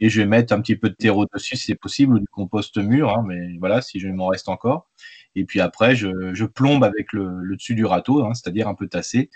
et 0.00 0.08
je 0.08 0.20
vais 0.20 0.26
mettre 0.26 0.52
un 0.52 0.60
petit 0.60 0.76
peu 0.76 0.88
de 0.88 0.94
terreau 0.94 1.26
dessus 1.32 1.56
si 1.56 1.66
c'est 1.66 1.74
possible, 1.74 2.14
ou 2.14 2.18
du 2.18 2.26
compost 2.26 2.76
mûr, 2.78 3.10
hein, 3.10 3.24
mais 3.26 3.56
voilà, 3.58 3.82
si 3.82 4.00
je 4.00 4.08
m'en 4.08 4.26
reste 4.28 4.48
encore. 4.48 4.88
Et 5.36 5.44
puis 5.44 5.60
après, 5.60 5.94
je, 5.94 6.44
plombe 6.44 6.82
avec 6.84 7.12
le, 7.12 7.54
dessus 7.54 7.74
du 7.74 7.84
râteau, 7.84 8.24
hein, 8.24 8.34
c'est-à-dire 8.34 8.68
un 8.68 8.74
peu 8.74 8.88
tassé. 8.88 9.30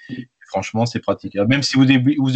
Franchement, 0.49 0.87
c'est 0.87 1.00
pratique. 1.00 1.37
Même 1.37 1.62
si 1.62 1.76
vous, 1.76 1.84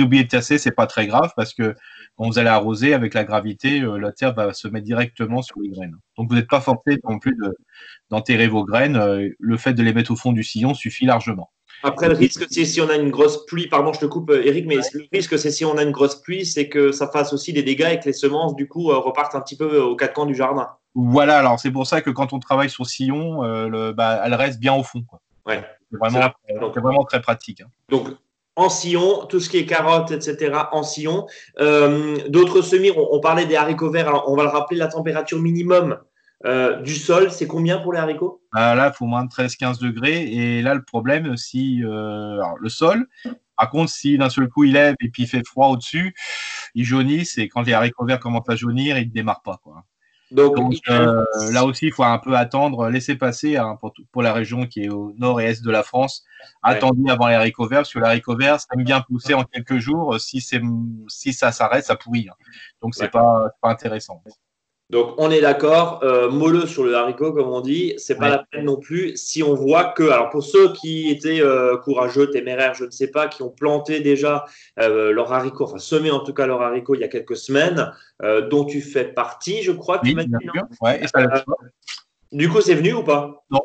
oubliez- 0.01 0.25
de 0.25 0.29
tasser, 0.29 0.59
c'est 0.59 0.73
pas 0.73 0.87
très 0.87 1.07
grave 1.07 1.33
parce 1.37 1.55
que 1.55 1.75
quand 2.17 2.27
vous 2.27 2.39
allez 2.39 2.49
arroser 2.49 2.95
avec 2.95 3.15
la 3.15 3.25
gravité, 3.25 3.81
euh, 3.83 3.99
la 3.99 4.13
terre 4.13 4.35
va 4.35 4.53
se 4.55 4.67
mettre 4.69 4.87
directement 4.87 5.43
sur 5.43 5.61
les 5.61 5.69
graines. 5.71 5.97
Donc 6.17 6.29
vous 6.29 6.35
n'êtes 6.37 6.49
pas 6.49 6.61
forcé 6.61 6.99
non 7.05 7.19
plus 7.19 7.35
de- 7.37 7.55
d'enterrer 8.11 8.49
vos 8.49 8.65
graines. 8.65 8.97
Euh, 8.97 9.29
Le 9.39 9.57
fait 9.57 9.75
de 9.75 9.83
les 9.83 9.93
mettre 9.93 10.11
au 10.13 10.17
fond 10.17 10.33
du 10.33 10.43
sillon 10.43 10.75
suffit 10.75 11.05
largement. 11.07 11.51
Après, 11.83 12.09
le 12.09 12.15
risque, 12.15 12.45
c'est 12.51 12.65
si 12.65 12.81
on 12.81 12.89
a 12.89 12.97
une 12.97 13.11
grosse 13.11 13.47
pluie, 13.47 13.69
pardon, 13.69 13.93
je 13.93 14.01
te 14.01 14.07
coupe, 14.07 14.31
euh, 14.31 14.43
Eric, 14.45 14.67
mais 14.67 14.77
le 14.77 15.07
risque, 15.13 15.39
c'est 15.39 15.51
si 15.51 15.65
on 15.65 15.77
a 15.79 15.83
une 15.83 15.93
grosse 15.93 16.17
pluie, 16.17 16.45
c'est 16.45 16.69
que 16.69 16.91
ça 16.93 17.09
fasse 17.09 17.33
aussi 17.33 17.53
des 17.53 17.63
dégâts 17.63 17.89
et 17.93 17.99
que 18.01 18.07
les 18.07 18.13
semences, 18.13 18.57
du 18.57 18.67
coup, 18.69 18.91
euh, 18.91 18.99
repartent 18.99 19.35
un 19.35 19.41
petit 19.41 19.57
peu 19.57 19.75
euh, 19.75 19.85
aux 19.85 19.97
quatre 19.97 20.15
coins 20.15 20.27
du 20.27 20.35
jardin. 20.35 20.69
Voilà, 20.95 21.39
alors 21.39 21.61
c'est 21.61 21.71
pour 21.71 21.87
ça 21.87 22.01
que 22.01 22.11
quand 22.11 22.33
on 22.33 22.39
travaille 22.41 22.71
sur 22.71 22.87
sillon, 22.87 23.45
euh, 23.45 23.69
le- 23.69 23.93
bah, 23.93 24.21
elle 24.25 24.35
reste 24.35 24.59
bien 24.59 24.75
au 24.75 24.83
fond. 24.83 25.03
quoi. 25.09 25.21
Ouais. 25.47 25.63
C'est 25.91 25.99
vraiment, 25.99 26.19
là. 26.19 26.35
Donc- 26.61 26.77
vraiment 26.79 27.05
très 27.05 27.21
pratique. 27.23 27.61
hein. 27.61 27.69
Donc, 27.91 28.09
en 28.57 28.69
sillon, 28.69 29.25
tout 29.29 29.39
ce 29.39 29.49
qui 29.49 29.59
est 29.59 29.67
carottes, 29.67 30.11
etc., 30.11 30.53
en 30.73 30.83
sillon. 30.83 31.27
Euh, 31.61 32.17
D'autres 32.29 32.61
semis, 32.61 32.91
on, 32.91 33.07
on 33.15 33.21
parlait 33.21 33.47
des 33.47 33.55
haricots 33.55 33.91
verts. 33.91 34.09
Alors, 34.09 34.25
on 34.29 34.35
va 34.35 34.43
le 34.43 34.49
rappeler, 34.49 34.77
la 34.79 34.89
température 34.89 35.39
minimum 35.39 35.97
euh, 36.45 36.81
du 36.83 36.95
sol, 36.95 37.31
c'est 37.33 37.47
combien 37.47 37.79
pour 37.79 37.93
les 37.93 37.99
haricots? 37.99 38.41
Bah, 38.53 38.75
là, 38.75 38.93
il 38.93 38.97
faut 38.97 39.07
moins 39.07 39.25
de 39.25 39.31
13-15 39.31 39.81
degrés. 39.81 40.23
Et 40.23 40.63
là, 40.63 40.75
le 40.75 40.83
problème, 40.83 41.37
si 41.37 41.83
euh, 41.85 42.35
alors, 42.35 42.57
le 42.59 42.69
sol, 42.69 43.07
par 43.57 43.71
contre, 43.71 43.91
si 43.91 44.17
d'un 44.19 44.31
seul 44.31 44.49
coup 44.49 44.65
il 44.65 44.73
lève 44.73 44.95
et 45.01 45.09
puis 45.09 45.25
il 45.25 45.29
fait 45.29 45.47
froid 45.47 45.69
au-dessus, 45.69 46.15
ils 46.75 46.85
jaunissent. 46.85 47.39
Et 47.39 47.49
quand 47.49 47.63
les 47.63 47.73
haricots 47.73 48.05
verts 48.05 48.21
commencent 48.21 48.49
à 48.49 48.57
jaunir, 48.57 48.99
ils 48.99 49.09
ne 49.09 49.13
démarrent 49.13 49.43
pas. 49.43 49.59
Quoi. 49.63 49.85
Donc, 50.31 50.57
Donc 50.57 50.75
euh, 50.91 51.25
là 51.51 51.65
aussi, 51.65 51.87
il 51.87 51.93
faut 51.93 52.05
un 52.05 52.19
peu 52.19 52.37
attendre, 52.37 52.89
laisser 52.89 53.17
passer 53.17 53.57
hein, 53.57 53.79
pour, 54.13 54.23
la 54.23 54.33
région 54.33 54.67
qui 54.67 54.85
est 54.85 54.91
au 54.91 55.13
nord 55.17 55.41
et 55.41 55.47
est 55.47 55.65
de 55.65 55.71
la 55.71 55.83
France. 55.83 56.23
Ouais. 56.63 56.75
Attendez 56.75 57.11
avant 57.11 57.29
les 57.29 57.35
haricots 57.35 57.67
verts, 57.67 57.81
parce 57.81 57.93
que 57.93 57.99
les 57.99 58.05
haricots 58.05 58.37
verts, 58.37 58.61
ça 58.61 58.67
aime 58.77 58.85
bien 58.85 59.01
pousser 59.01 59.35
en 59.35 59.43
quelques 59.45 59.79
jours. 59.79 60.21
Si, 60.21 60.41
ça 60.41 61.51
s'arrête, 61.51 61.85
ça 61.85 61.97
pourrit. 61.97 62.29
hein. 62.31 62.35
Donc 62.83 62.95
Ouais. 62.97 63.09
pas, 63.09 63.43
c'est 63.47 63.61
pas 63.61 63.71
intéressant. 63.71 64.23
Donc, 64.91 65.15
on 65.19 65.31
est 65.31 65.43
d'accord, 65.43 66.01
euh, 66.03 66.31
molleux 66.31 66.67
sur 66.67 66.83
le 66.83 66.95
haricot, 66.95 67.35
comme 67.35 67.49
on 67.49 67.61
dit, 67.61 67.93
c'est 67.99 68.15
pas 68.15 68.25
Ouais. 68.25 68.31
la 68.31 68.45
peine 68.51 68.65
non 68.65 68.79
plus. 68.79 69.15
Si 69.19 69.43
on 69.43 69.55
voit 69.55 69.93
que, 69.93 70.05
alors 70.05 70.31
pour 70.31 70.43
ceux 70.43 70.73
qui 70.73 71.11
étaient 71.11 71.43
euh, 71.43 71.77
courageux, 71.77 72.31
téméraires, 72.31 72.73
je 72.73 72.87
ne 72.87 72.91
sais 72.91 73.11
pas, 73.11 73.29
qui 73.29 73.43
ont 73.43 73.51
planté 73.51 74.01
déjà 74.01 74.47
euh, 74.81 75.13
leur 75.13 75.31
haricot, 75.31 75.65
enfin 75.65 75.77
semé 75.77 76.11
en 76.11 76.21
tout 76.21 76.33
cas 76.33 76.47
leur 76.47 76.63
haricot 76.63 76.95
il 76.95 77.03
y 77.03 77.05
a 77.05 77.09
quelques 77.09 77.37
semaines, 77.37 77.93
euh, 78.23 78.49
dont 78.49 78.65
tu 78.65 78.81
fais 78.81 79.05
partie, 79.05 79.63
je 79.63 79.73
crois. 79.73 79.99
tu 79.99 80.07
Oui, 80.09 80.15
bien 80.15 80.39
sûr. 80.41 80.63
Ouais, 80.81 81.05
et 81.05 81.07
ça 81.07 81.21
lève 81.21 81.45
pas. 81.45 81.57
Du 82.33 82.49
coup, 82.49 82.63
c'est 82.63 82.75
venu 82.75 82.95
ou 82.95 83.03
pas? 83.03 83.45
Non. 83.51 83.61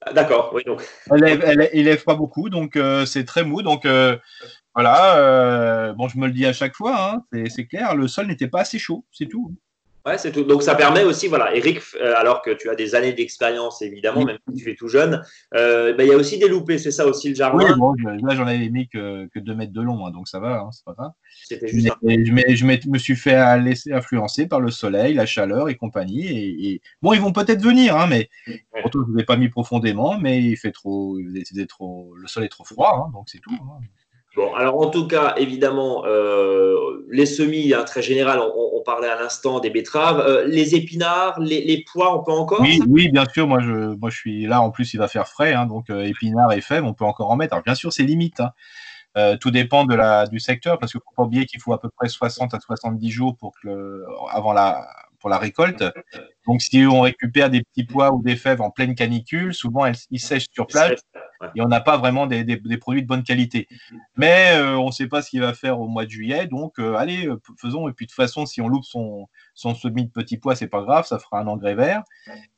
Ah, 0.00 0.12
D'accord, 0.12 0.50
oui, 0.54 0.64
donc. 0.64 0.82
Elle 1.12 1.20
lève, 1.20 1.42
elle, 1.44 1.70
il 1.72 1.84
lève 1.84 2.02
pas 2.02 2.16
beaucoup, 2.16 2.50
donc 2.50 2.76
c'est 3.06 3.24
très 3.24 3.44
mou. 3.44 3.62
Donc 3.62 3.86
voilà, 4.74 5.92
bon, 5.96 6.08
je 6.08 6.18
me 6.18 6.26
le 6.26 6.32
dis 6.32 6.46
à 6.46 6.52
chaque 6.52 6.74
fois, 6.74 6.96
hein, 6.98 7.46
c'est 7.48 7.66
clair, 7.66 7.94
le 7.94 8.08
sol 8.08 8.26
n'était 8.26 8.48
pas 8.48 8.62
assez 8.62 8.80
chaud, 8.80 9.04
c'est 9.12 9.26
tout. 9.26 9.54
Ouais, 10.06 10.16
c'est 10.16 10.32
tout. 10.32 10.44
Donc 10.44 10.62
ça 10.62 10.74
permet 10.74 11.04
aussi, 11.04 11.28
voilà, 11.28 11.54
Eric, 11.54 11.80
euh, 12.00 12.14
alors 12.16 12.42
que 12.42 12.50
tu 12.50 12.70
as 12.70 12.74
des 12.74 12.94
années 12.94 13.12
d'expérience 13.12 13.82
évidemment, 13.82 14.24
même 14.24 14.38
si 14.48 14.62
tu 14.62 14.70
es 14.70 14.74
tout 14.74 14.88
jeune, 14.88 15.22
euh, 15.54 15.94
bah, 15.94 16.04
il 16.04 16.10
y 16.10 16.12
a 16.12 16.16
aussi 16.16 16.38
des 16.38 16.48
loupés, 16.48 16.78
c'est 16.78 16.90
ça 16.90 17.06
aussi 17.06 17.30
le 17.30 17.34
jardin. 17.34 17.58
Oui, 17.58 17.74
bon, 17.76 17.94
là 18.26 18.34
j'en 18.34 18.46
avais 18.46 18.68
mis 18.68 18.88
que, 18.88 19.26
que 19.26 19.38
2 19.38 19.54
mètres 19.54 19.72
de 19.72 19.82
long, 19.82 20.06
hein, 20.06 20.10
donc 20.10 20.28
ça 20.28 20.40
va, 20.40 20.60
hein, 20.60 20.70
c'est 20.72 20.84
pas 20.84 20.94
grave. 20.94 21.12
C'était 21.44 21.68
juste. 21.68 21.94
Mais, 22.02 22.24
je, 22.24 22.54
je, 22.54 22.88
me 22.88 22.98
suis 22.98 23.16
fait 23.16 23.60
laisser 23.60 23.92
influencer 23.92 24.46
par 24.46 24.60
le 24.60 24.70
soleil, 24.70 25.14
la 25.14 25.26
chaleur 25.26 25.68
et 25.68 25.74
compagnie. 25.74 26.26
Et, 26.26 26.80
bon, 27.02 27.12
ils 27.12 27.20
vont 27.20 27.32
peut-être 27.32 27.62
venir, 27.62 27.96
hein, 27.96 28.06
mais 28.08 28.30
pourtant 28.80 29.00
je 29.04 29.10
ne 29.10 29.14
vous 29.14 29.18
ai 29.20 29.24
pas 29.24 29.36
mis 29.36 29.48
profondément, 29.48 30.18
mais 30.18 30.42
il 30.42 30.56
fait 30.56 30.72
trop, 30.72 31.18
trop, 31.68 32.14
le 32.16 32.26
sol 32.28 32.44
est 32.44 32.48
trop 32.48 32.64
froid, 32.64 33.04
hein, 33.06 33.10
donc 33.12 33.28
c'est 33.28 33.40
tout. 33.40 33.58
Bon, 34.38 34.54
alors 34.54 34.78
en 34.78 34.88
tout 34.88 35.08
cas, 35.08 35.34
évidemment, 35.36 36.04
euh, 36.06 37.04
les 37.10 37.26
semis, 37.26 37.74
hein, 37.74 37.82
très 37.82 38.02
général, 38.02 38.38
on, 38.38 38.80
parlait 38.86 39.08
à 39.08 39.20
l'instant 39.20 39.58
des 39.58 39.68
betteraves. 39.68 40.20
Euh, 40.20 40.46
les 40.46 40.76
épinards, 40.76 41.40
les, 41.40 41.84
pois, 41.92 42.16
on 42.16 42.22
peut 42.22 42.30
encore 42.30 42.60
oui, 42.60 42.80
oui, 42.88 43.10
bien 43.10 43.24
sûr. 43.34 43.48
Moi 43.48 43.58
je, 43.60 43.96
moi, 43.96 44.10
je 44.10 44.16
suis 44.16 44.46
là. 44.46 44.62
En 44.62 44.70
plus, 44.70 44.94
il 44.94 44.98
va 44.98 45.08
faire 45.08 45.26
frais. 45.26 45.54
Hein, 45.54 45.66
donc, 45.66 45.90
euh, 45.90 46.04
épinards 46.04 46.52
et 46.52 46.60
fèves, 46.60 46.84
on 46.84 46.94
peut 46.94 47.04
encore 47.04 47.32
en 47.32 47.36
mettre. 47.36 47.54
Alors, 47.54 47.64
bien 47.64 47.74
sûr, 47.74 47.92
c'est 47.92 48.04
limite. 48.04 48.40
Hein. 48.40 49.36
tout 49.40 49.50
dépend 49.50 49.84
de 49.84 49.96
la, 49.96 50.28
du 50.28 50.38
secteur, 50.38 50.78
parce 50.78 50.92
qu'il 50.92 51.00
ne 51.00 51.02
faut 51.02 51.16
pas 51.16 51.24
oublier 51.24 51.44
qu'il 51.44 51.60
faut 51.60 51.72
à 51.72 51.80
peu 51.80 51.90
près 51.90 52.08
60 52.08 52.54
à 52.54 52.60
70 52.60 53.10
jours 53.10 53.36
pour 53.36 53.52
que 53.60 54.04
avant 54.30 54.52
la, 54.52 54.86
pour 55.18 55.30
la 55.30 55.38
récolte. 55.38 55.84
Donc, 56.46 56.62
si 56.62 56.84
on 56.86 57.02
récupère 57.02 57.50
des 57.50 57.62
petits 57.62 57.84
pois 57.84 58.12
ou 58.12 58.22
des 58.22 58.36
fèves 58.36 58.60
en 58.60 58.70
pleine 58.70 58.94
canicule, 58.94 59.54
souvent 59.54 59.84
ils 60.10 60.20
sèchent 60.20 60.46
sur 60.52 60.66
place 60.66 61.02
et 61.54 61.60
on 61.60 61.68
n'a 61.68 61.80
pas 61.80 61.96
vraiment 61.96 62.26
des, 62.26 62.44
produits 62.78 63.02
de 63.02 63.06
bonne 63.06 63.22
qualité. 63.22 63.68
Mais 64.16 64.52
euh, 64.56 64.76
on 64.78 64.86
ne 64.86 64.90
sait 64.90 65.06
pas 65.06 65.22
ce 65.22 65.30
qu'il 65.30 65.40
va 65.40 65.54
faire 65.54 65.80
au 65.80 65.88
mois 65.88 66.04
de 66.04 66.10
juillet, 66.10 66.46
donc 66.46 66.78
euh, 66.78 66.94
allez, 66.94 67.26
euh, 67.26 67.40
faisons. 67.60 67.88
Et 67.88 67.92
puis 67.92 68.06
de 68.06 68.10
toute 68.10 68.16
façon, 68.16 68.46
si 68.46 68.60
on 68.60 68.68
loupe 68.68 68.84
son, 68.84 69.28
son 69.54 69.74
semis 69.74 70.06
de 70.06 70.10
petits 70.10 70.38
pois, 70.38 70.56
c'est 70.56 70.68
pas 70.68 70.82
grave, 70.82 71.06
ça 71.06 71.18
fera 71.18 71.40
un 71.40 71.46
engrais 71.46 71.74
vert. 71.74 72.02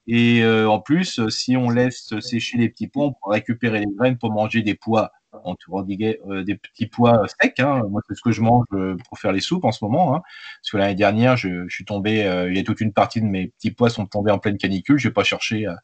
Et 0.06 0.44
en 0.44 0.80
plus, 0.80 1.28
si 1.28 1.56
on 1.56 1.70
laisse 1.70 2.18
sécher 2.20 2.58
les 2.58 2.68
petits 2.68 2.88
pois, 2.88 3.06
on 3.06 3.12
pourra 3.12 3.34
récupérer 3.34 3.80
les 3.80 3.86
graines 3.96 4.18
pour 4.18 4.32
manger 4.32 4.62
des 4.62 4.74
pois 4.74 5.12
on 5.44 5.56
euh, 5.72 6.44
des 6.44 6.54
petits 6.56 6.86
pois 6.86 7.22
secs. 7.40 7.60
Hein. 7.60 7.82
Moi, 7.90 8.00
c'est 8.08 8.14
ce 8.14 8.22
que 8.22 8.32
je 8.32 8.40
mange 8.40 8.64
euh, 8.72 8.96
pour 9.08 9.18
faire 9.18 9.32
les 9.32 9.40
soupes 9.40 9.64
en 9.64 9.72
ce 9.72 9.84
moment. 9.84 10.14
Hein. 10.14 10.22
Parce 10.60 10.70
que 10.72 10.76
l'année 10.76 10.94
dernière, 10.94 11.36
je, 11.36 11.68
suis 11.68 11.84
tombé, 11.84 12.24
euh, 12.24 12.50
il 12.50 12.56
y 12.56 12.60
a 12.60 12.62
toute 12.62 12.80
une 12.80 12.92
partie 12.92 13.20
de 13.20 13.26
mes 13.26 13.48
petits 13.48 13.70
pois 13.70 13.90
sont 13.90 14.06
tombés 14.06 14.30
en 14.30 14.38
pleine 14.38 14.58
canicule. 14.58 14.98
Je 14.98 15.08
n'ai 15.08 15.14
pas 15.14 15.24
cherché 15.24 15.66
à 15.66 15.78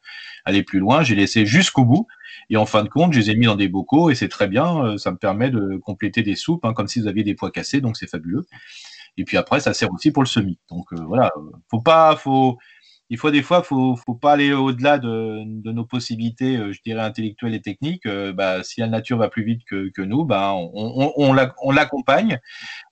aller 0.45 0.63
plus 0.63 0.79
loin. 0.79 1.03
J'ai 1.03 1.15
laissé 1.15 1.45
jusqu'au 1.45 1.85
bout. 1.85 2.07
Et 2.49 2.57
en 2.57 2.65
fin 2.65 2.83
de 2.83 2.89
compte, 2.89 3.13
je 3.13 3.19
les 3.19 3.31
ai 3.31 3.35
mis 3.35 3.45
dans 3.45 3.55
des 3.55 3.67
bocaux 3.67 4.09
et 4.09 4.15
c'est 4.15 4.29
très 4.29 4.47
bien. 4.47 4.97
Ça 4.97 5.11
me 5.11 5.17
permet 5.17 5.49
de 5.49 5.77
compléter 5.77 6.23
des 6.23 6.35
soupes, 6.35 6.65
hein, 6.65 6.73
comme 6.73 6.87
si 6.87 7.01
vous 7.01 7.07
aviez 7.07 7.23
des 7.23 7.35
pois 7.35 7.51
cassés. 7.51 7.81
Donc, 7.81 7.97
c'est 7.97 8.09
fabuleux. 8.09 8.45
Et 9.17 9.23
puis 9.23 9.37
après, 9.37 9.59
ça 9.59 9.73
sert 9.73 9.91
aussi 9.91 10.11
pour 10.11 10.21
le 10.21 10.27
semis. 10.27 10.59
Donc 10.69 10.93
voilà, 10.93 11.31
faut 11.71 11.81
pas, 11.81 12.15
il 13.09 13.17
faut 13.17 13.31
des 13.31 13.41
fois, 13.41 13.63
faut, 13.63 13.95
faut 13.95 14.15
pas 14.15 14.33
aller 14.33 14.51
au-delà 14.53 14.97
de, 14.97 15.43
nos 15.71 15.85
possibilités, 15.85 16.57
euh, 16.57 16.73
je 16.73 16.81
dirais 16.81 17.01
intellectuelles 17.01 17.53
et 17.53 17.61
techniques. 17.61 18.05
Euh, 18.05 18.33
bah, 18.33 18.63
si 18.63 18.81
la 18.81 18.87
nature 18.87 19.17
va 19.17 19.29
plus 19.29 19.43
vite 19.43 19.61
que, 19.65 20.01
nous, 20.01 20.25
bah, 20.25 20.53
on, 20.53 21.13
on, 21.15 21.71
l'accompagne 21.71 22.39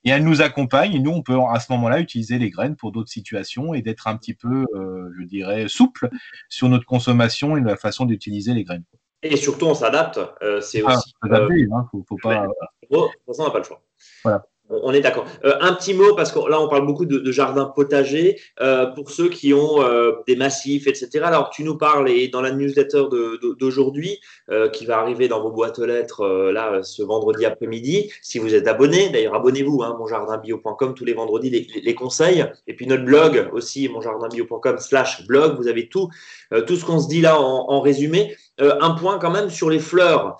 et 0.03 0.11
elle 0.11 0.23
nous 0.23 0.41
accompagne. 0.41 0.93
Et 0.93 0.99
nous, 0.99 1.11
on 1.11 1.21
peut 1.21 1.37
à 1.49 1.59
ce 1.59 1.71
moment-là 1.73 1.99
utiliser 1.99 2.37
les 2.37 2.49
graines 2.49 2.75
pour 2.77 2.91
d'autres 2.91 3.09
situations 3.09 3.73
et 3.73 3.81
d'être 3.81 4.07
un 4.07 4.15
petit 4.15 4.33
peu, 4.33 4.65
euh, 4.75 5.11
je 5.19 5.25
dirais, 5.25 5.67
souple 5.67 6.09
sur 6.49 6.69
notre 6.69 6.85
consommation 6.85 7.57
et 7.57 7.61
la 7.61 7.75
façon 7.75 8.05
d'utiliser 8.05 8.53
les 8.53 8.63
graines. 8.63 8.85
Et 9.21 9.35
surtout, 9.37 9.65
on 9.65 9.75
s'adapte. 9.75 10.19
c'est 10.61 10.83
ah, 10.85 10.95
aussi. 10.95 11.13
Hein, 11.23 11.87
faut, 11.91 12.05
faut 12.07 12.17
pas. 12.17 12.45
on 12.91 13.43
n'a 13.43 13.51
pas 13.51 13.57
le 13.57 13.63
choix. 13.63 13.81
Voilà. 14.23 14.45
On 14.69 14.93
est 14.93 15.01
d'accord. 15.01 15.25
Euh, 15.43 15.55
un 15.61 15.73
petit 15.73 15.93
mot, 15.93 16.15
parce 16.15 16.31
que 16.31 16.39
là, 16.49 16.59
on 16.59 16.67
parle 16.67 16.87
beaucoup 16.87 17.05
de, 17.05 17.19
de 17.19 17.31
jardins 17.31 17.65
potagers, 17.65 18.39
euh, 18.61 18.87
pour 18.87 19.11
ceux 19.11 19.29
qui 19.29 19.53
ont 19.53 19.83
euh, 19.83 20.13
des 20.27 20.35
massifs, 20.35 20.87
etc. 20.87 21.19
Alors, 21.23 21.51
tu 21.51 21.63
nous 21.63 21.77
parles, 21.77 22.09
et 22.09 22.29
dans 22.29 22.41
la 22.41 22.51
newsletter 22.51 23.03
d'aujourd'hui, 23.59 24.19
qui 24.73 24.85
va 24.85 24.99
arriver 24.99 25.27
dans 25.27 25.41
vos 25.41 25.49
boîtes 25.49 25.79
aux 25.79 25.85
lettres, 25.85 26.51
là, 26.51 26.83
ce 26.83 27.01
vendredi 27.01 27.45
après-midi, 27.45 28.11
si 28.21 28.37
vous 28.37 28.53
êtes 28.53 28.67
abonné, 28.67 29.09
d'ailleurs, 29.09 29.33
abonnez-vous, 29.33 29.81
hein, 29.81 29.95
monjardinbio.com, 29.97 30.93
tous 30.93 31.05
les 31.05 31.13
vendredis, 31.13 31.49
les, 31.49 31.95
conseils. 31.95 32.45
Et 32.67 32.75
puis, 32.75 32.85
notre 32.85 33.05
blog 33.05 33.49
aussi, 33.53 33.89
monjardinbio.com 33.89 34.77
slash 34.77 35.25
blog, 35.25 35.57
vous 35.57 35.67
avez 35.67 35.87
tout, 35.89 36.09
tout 36.67 36.75
ce 36.75 36.85
qu'on 36.85 36.99
se 36.99 37.07
dit 37.07 37.21
là 37.21 37.39
en 37.39 37.81
résumé. 37.81 38.35
Un 38.59 38.91
point 38.91 39.19
quand 39.19 39.31
même 39.31 39.49
sur 39.49 39.69
les 39.69 39.79
fleurs 39.79 40.37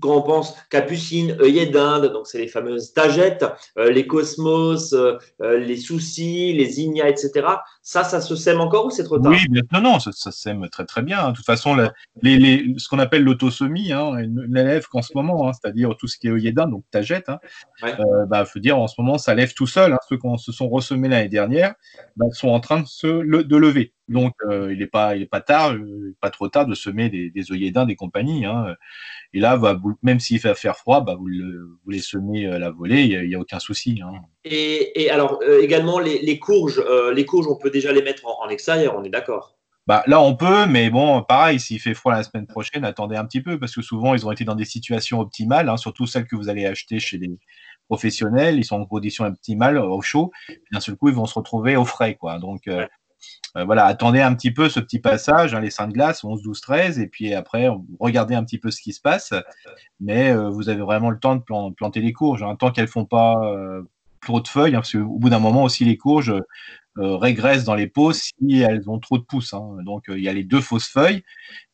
quand 0.00 0.16
on 0.16 0.22
pense 0.22 0.56
capucine, 0.70 1.36
œillet 1.40 1.66
d'Inde, 1.66 2.12
donc 2.12 2.26
c'est 2.26 2.38
les 2.38 2.48
fameuses 2.48 2.92
tagettes, 2.92 3.44
euh, 3.78 3.90
les 3.90 4.06
cosmos, 4.06 4.92
euh, 4.92 5.18
euh, 5.42 5.58
les 5.58 5.76
soucis, 5.76 6.52
les 6.52 6.80
ignas, 6.80 7.08
etc. 7.08 7.46
Ça, 7.82 8.04
ça 8.04 8.20
se 8.20 8.36
sème 8.36 8.60
encore 8.60 8.86
ou 8.86 8.90
c'est 8.90 9.04
trop 9.04 9.18
tard? 9.18 9.32
Oui, 9.32 9.44
non, 9.72 9.80
non, 9.80 9.98
ça, 9.98 10.32
sème 10.32 10.68
très 10.70 10.84
très 10.84 11.02
bien. 11.02 11.30
De 11.30 11.36
toute 11.36 11.44
façon, 11.44 11.76
les, 12.22 12.38
les, 12.38 12.74
ce 12.78 12.88
qu'on 12.88 12.98
appelle 12.98 13.22
l'autosomie 13.22 13.92
hein, 13.92 14.12
n'élève 14.48 14.86
qu'en 14.88 15.02
ce 15.02 15.12
moment, 15.14 15.48
hein, 15.48 15.52
c'est-à-dire 15.52 15.96
tout 15.96 16.08
ce 16.08 16.18
qui 16.18 16.28
est 16.28 16.30
œillet 16.30 16.52
d'Inde, 16.52 16.70
donc 16.70 16.84
tagette, 16.90 17.28
hein, 17.28 17.38
bah, 18.28 18.44
faut 18.44 18.60
dire 18.60 18.78
en 18.78 18.88
ce 18.88 19.00
moment, 19.00 19.18
ça 19.18 19.34
lève 19.34 19.52
tout 19.54 19.66
seul. 19.66 19.92
Hein, 19.92 19.98
ceux 20.08 20.16
qui 20.16 20.28
se 20.38 20.52
sont 20.52 20.68
ressemés 20.68 21.08
l'année 21.08 21.28
dernière 21.28 21.74
bah, 22.16 22.26
sont 22.32 22.48
en 22.48 22.60
train 22.60 22.80
de 22.80 22.86
se 22.86 23.06
de 23.06 23.56
lever. 23.56 23.92
Donc, 24.08 24.34
il 24.50 24.78
n'est 24.78 24.86
pas, 24.86 25.16
il 25.16 25.22
est 25.22 25.26
pas 25.26 25.40
tard, 25.40 25.74
pas 26.20 26.30
trop 26.30 26.48
tard 26.48 26.66
de 26.66 26.74
semer 26.74 27.08
des, 27.08 27.30
des 27.30 27.52
œillets 27.52 27.70
d'Inde 27.70 27.90
et 27.90 27.96
compagnie. 27.96 28.44
Hein. 28.44 28.74
Et 29.34 29.40
là, 29.40 29.56
bah, 29.56 29.80
même 30.02 30.20
s'il 30.20 30.40
va 30.40 30.54
faire 30.54 30.76
froid, 30.76 31.00
bah, 31.00 31.16
vous, 31.18 31.28
les 31.28 32.00
semez 32.00 32.46
à 32.46 32.58
la 32.58 32.70
volée, 32.70 33.04
il 33.04 33.28
n'y 33.28 33.34
a, 33.34 33.40
aucun 33.40 33.58
souci. 33.58 34.00
Hein. 34.04 34.12
Et, 34.44 35.10
alors, 35.10 35.40
euh, 35.42 35.62
également, 35.62 35.98
les, 35.98 36.38
courges, 36.38 36.82
euh, 36.86 37.14
les 37.14 37.24
courges, 37.24 37.46
on 37.48 37.56
peut 37.56 37.70
déjà 37.70 37.92
les 37.92 38.02
mettre 38.02 38.26
en, 38.26 38.48
extérieur, 38.48 38.94
on 38.96 39.04
est 39.04 39.10
d'accord? 39.10 39.56
Bah, 39.86 40.04
là, 40.06 40.20
on 40.20 40.36
peut, 40.36 40.66
mais 40.66 40.90
bon, 40.90 41.22
pareil, 41.22 41.58
s'il 41.58 41.80
fait 41.80 41.94
froid 41.94 42.12
la 42.12 42.22
semaine 42.22 42.46
prochaine, 42.46 42.84
attendez 42.84 43.16
un 43.16 43.24
petit 43.24 43.40
peu, 43.40 43.58
parce 43.58 43.74
que 43.74 43.82
souvent, 43.82 44.14
ils 44.14 44.26
ont 44.26 44.30
été 44.30 44.44
dans 44.44 44.54
des 44.54 44.64
situations 44.64 45.18
optimales, 45.18 45.68
hein, 45.68 45.76
surtout 45.76 46.06
celles 46.06 46.26
que 46.26 46.36
vous 46.36 46.48
allez 46.48 46.66
acheter 46.66 47.00
chez 47.00 47.18
les 47.18 47.30
professionnels, 47.88 48.58
ils 48.58 48.64
sont 48.64 48.76
en 48.76 48.86
conditions 48.86 49.24
optimales, 49.24 49.78
au 49.78 50.00
chaud, 50.02 50.30
d'un 50.72 50.80
seul 50.80 50.96
coup, 50.96 51.08
ils 51.08 51.14
vont 51.14 51.26
se 51.26 51.34
retrouver 51.34 51.76
au 51.76 51.84
frais. 51.84 52.14
Quoi. 52.14 52.38
Donc, 52.38 52.68
euh, 52.68 52.86
euh, 53.56 53.64
voilà, 53.64 53.84
attendez 53.84 54.20
un 54.20 54.34
petit 54.34 54.50
peu 54.50 54.68
ce 54.68 54.80
petit 54.80 54.98
passage, 54.98 55.54
hein, 55.54 55.60
les 55.60 55.70
seins 55.70 55.88
de 55.88 55.92
glace, 55.92 56.24
11, 56.24 56.42
12, 56.42 56.60
13, 56.60 56.98
et 56.98 57.06
puis 57.06 57.34
après, 57.34 57.68
regardez 58.00 58.34
un 58.34 58.44
petit 58.44 58.58
peu 58.58 58.70
ce 58.70 58.80
qui 58.80 58.92
se 58.92 59.00
passe. 59.00 59.34
Mais 60.00 60.30
euh, 60.30 60.48
vous 60.48 60.68
avez 60.68 60.80
vraiment 60.80 61.10
le 61.10 61.18
temps 61.18 61.36
de 61.36 61.42
planter 61.74 62.00
les 62.00 62.12
courges, 62.12 62.42
hein, 62.42 62.56
tant 62.56 62.70
qu'elles 62.70 62.88
font 62.88 63.04
pas 63.04 63.36
euh, 63.44 63.82
trop 64.20 64.40
de 64.40 64.48
feuilles, 64.48 64.74
hein, 64.74 64.80
parce 64.80 64.92
qu'au 64.92 65.18
bout 65.18 65.28
d'un 65.28 65.38
moment 65.38 65.64
aussi, 65.64 65.84
les 65.84 65.96
courges 65.96 66.34
régressent 66.96 67.64
dans 67.64 67.74
les 67.74 67.86
pots 67.86 68.12
si 68.12 68.34
elles 68.50 68.90
ont 68.90 68.98
trop 68.98 69.16
de 69.16 69.22
pousses. 69.22 69.54
Donc, 69.84 70.04
il 70.08 70.20
y 70.20 70.28
a 70.28 70.32
les 70.34 70.44
deux 70.44 70.60
fausses 70.60 70.88
feuilles, 70.88 71.22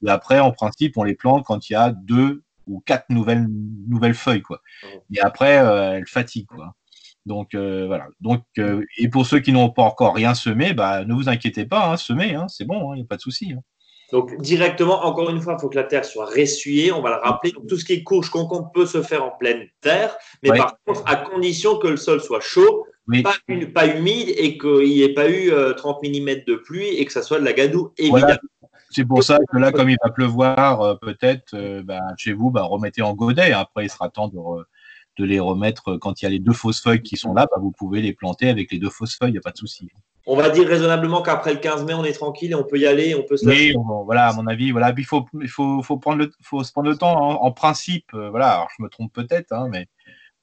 et 0.04 0.10
après, 0.10 0.40
en 0.40 0.52
principe, 0.52 0.96
on 0.96 1.02
les 1.02 1.14
plante 1.14 1.44
quand 1.44 1.68
il 1.70 1.72
y 1.72 1.76
a 1.76 1.90
deux 1.90 2.42
ou 2.68 2.80
quatre 2.80 3.10
nouvelles, 3.10 3.46
nouvelles 3.88 4.14
feuilles. 4.14 4.42
Quoi. 4.42 4.60
Et 5.12 5.20
après, 5.20 5.54
elles 5.54 6.06
fatiguent. 6.06 6.46
Quoi. 6.46 6.74
Donc 7.28 7.54
euh, 7.54 7.86
voilà. 7.86 8.08
Donc 8.20 8.42
euh, 8.58 8.82
et 8.96 9.08
pour 9.08 9.26
ceux 9.26 9.38
qui 9.38 9.52
n'ont 9.52 9.70
pas 9.70 9.82
encore 9.82 10.14
rien 10.14 10.34
semé, 10.34 10.72
bah, 10.72 11.04
ne 11.04 11.14
vous 11.14 11.28
inquiétez 11.28 11.66
pas, 11.66 11.92
hein, 11.92 11.96
semez, 11.96 12.34
hein, 12.34 12.46
c'est 12.48 12.64
bon, 12.64 12.80
il 12.80 12.92
hein, 12.92 12.96
n'y 12.96 13.02
a 13.02 13.04
pas 13.04 13.16
de 13.16 13.20
souci. 13.20 13.54
Donc 14.10 14.34
directement, 14.40 15.04
encore 15.04 15.28
une 15.28 15.40
fois, 15.40 15.56
il 15.58 15.60
faut 15.60 15.68
que 15.68 15.76
la 15.76 15.84
terre 15.84 16.06
soit 16.06 16.24
ressuyée, 16.24 16.90
on 16.90 17.02
va 17.02 17.10
le 17.10 17.16
rappeler. 17.16 17.52
Donc, 17.52 17.66
tout 17.66 17.76
ce 17.76 17.84
qui 17.84 17.92
est 17.92 18.02
courge 18.02 18.30
concombre 18.30 18.72
peut 18.72 18.86
se 18.86 19.02
faire 19.02 19.22
en 19.22 19.30
pleine 19.30 19.68
terre, 19.82 20.16
mais 20.42 20.48
par 20.48 20.76
contre 20.86 21.02
à 21.06 21.16
condition 21.16 21.76
que 21.76 21.88
le 21.88 21.98
sol 21.98 22.20
soit 22.20 22.40
chaud, 22.40 22.86
pas, 23.74 23.86
humide 23.86 24.32
et 24.36 24.56
qu'il 24.56 24.88
n'y 24.88 25.02
ait 25.02 25.12
pas 25.12 25.30
eu 25.30 25.52
30 25.76 25.98
euh, 26.02 26.08
mm 26.08 26.44
de 26.46 26.54
pluie 26.56 26.88
et 26.88 27.04
que 27.04 27.12
ça 27.12 27.22
soit 27.22 27.38
de 27.38 27.44
la 27.44 27.52
gadoue, 27.52 27.92
évidemment. 27.98 28.36
C'est 28.90 29.04
pour 29.04 29.22
ça 29.22 29.38
que 29.52 29.58
là, 29.58 29.70
comme 29.70 29.90
il 29.90 29.98
va 30.02 30.10
pleuvoir, 30.10 30.98
peut-être 31.00 31.54
bah, 31.82 32.00
chez 32.16 32.32
vous, 32.32 32.50
bah, 32.50 32.62
remettez 32.62 33.02
en 33.02 33.12
godet. 33.12 33.52
Après, 33.52 33.84
il 33.84 33.90
sera 33.90 34.08
temps 34.08 34.28
de, 34.28 34.38
de 35.18 35.24
les 35.24 35.40
remettre 35.40 35.96
quand 35.96 36.22
il 36.22 36.24
y 36.24 36.26
a 36.26 36.30
les 36.30 36.38
deux 36.38 36.52
fausses 36.52 36.80
feuilles 36.80 37.02
qui 37.02 37.16
sont 37.16 37.34
là, 37.34 37.46
bah, 37.50 37.58
vous 37.60 37.72
pouvez 37.72 38.00
les 38.00 38.12
planter 38.12 38.48
avec 38.48 38.70
les 38.70 38.78
deux 38.78 38.90
fausses 38.90 39.16
feuilles, 39.16 39.30
il 39.30 39.32
n'y 39.32 39.38
a 39.38 39.42
pas 39.42 39.50
de 39.50 39.58
souci. 39.58 39.88
On 40.30 40.36
va 40.36 40.50
dire 40.50 40.68
raisonnablement 40.68 41.22
qu'après 41.22 41.54
le 41.54 41.58
15 41.58 41.84
mai, 41.84 41.94
on 41.94 42.04
est 42.04 42.12
tranquille 42.12 42.50
et 42.52 42.54
on 42.54 42.62
peut 42.62 42.78
y 42.78 42.86
aller, 42.86 43.14
on 43.14 43.22
peut 43.22 43.38
se 43.38 43.46
Oui, 43.46 43.74
voilà, 44.04 44.28
à 44.28 44.32
mon 44.34 44.46
avis, 44.46 44.72
voilà. 44.72 44.92
il 44.96 45.04
faut, 45.04 45.26
il 45.40 45.48
faut, 45.48 45.82
faut, 45.82 45.96
prendre 45.96 46.18
le, 46.18 46.30
faut 46.42 46.62
se 46.62 46.70
prendre 46.70 46.88
le 46.88 46.96
temps. 46.96 47.16
En, 47.42 47.50
principe, 47.50 48.12
euh, 48.12 48.28
voilà, 48.28 48.50
alors 48.50 48.68
je 48.76 48.82
me 48.82 48.90
trompe 48.90 49.10
peut-être, 49.12 49.52
hein, 49.52 49.68
mais 49.70 49.86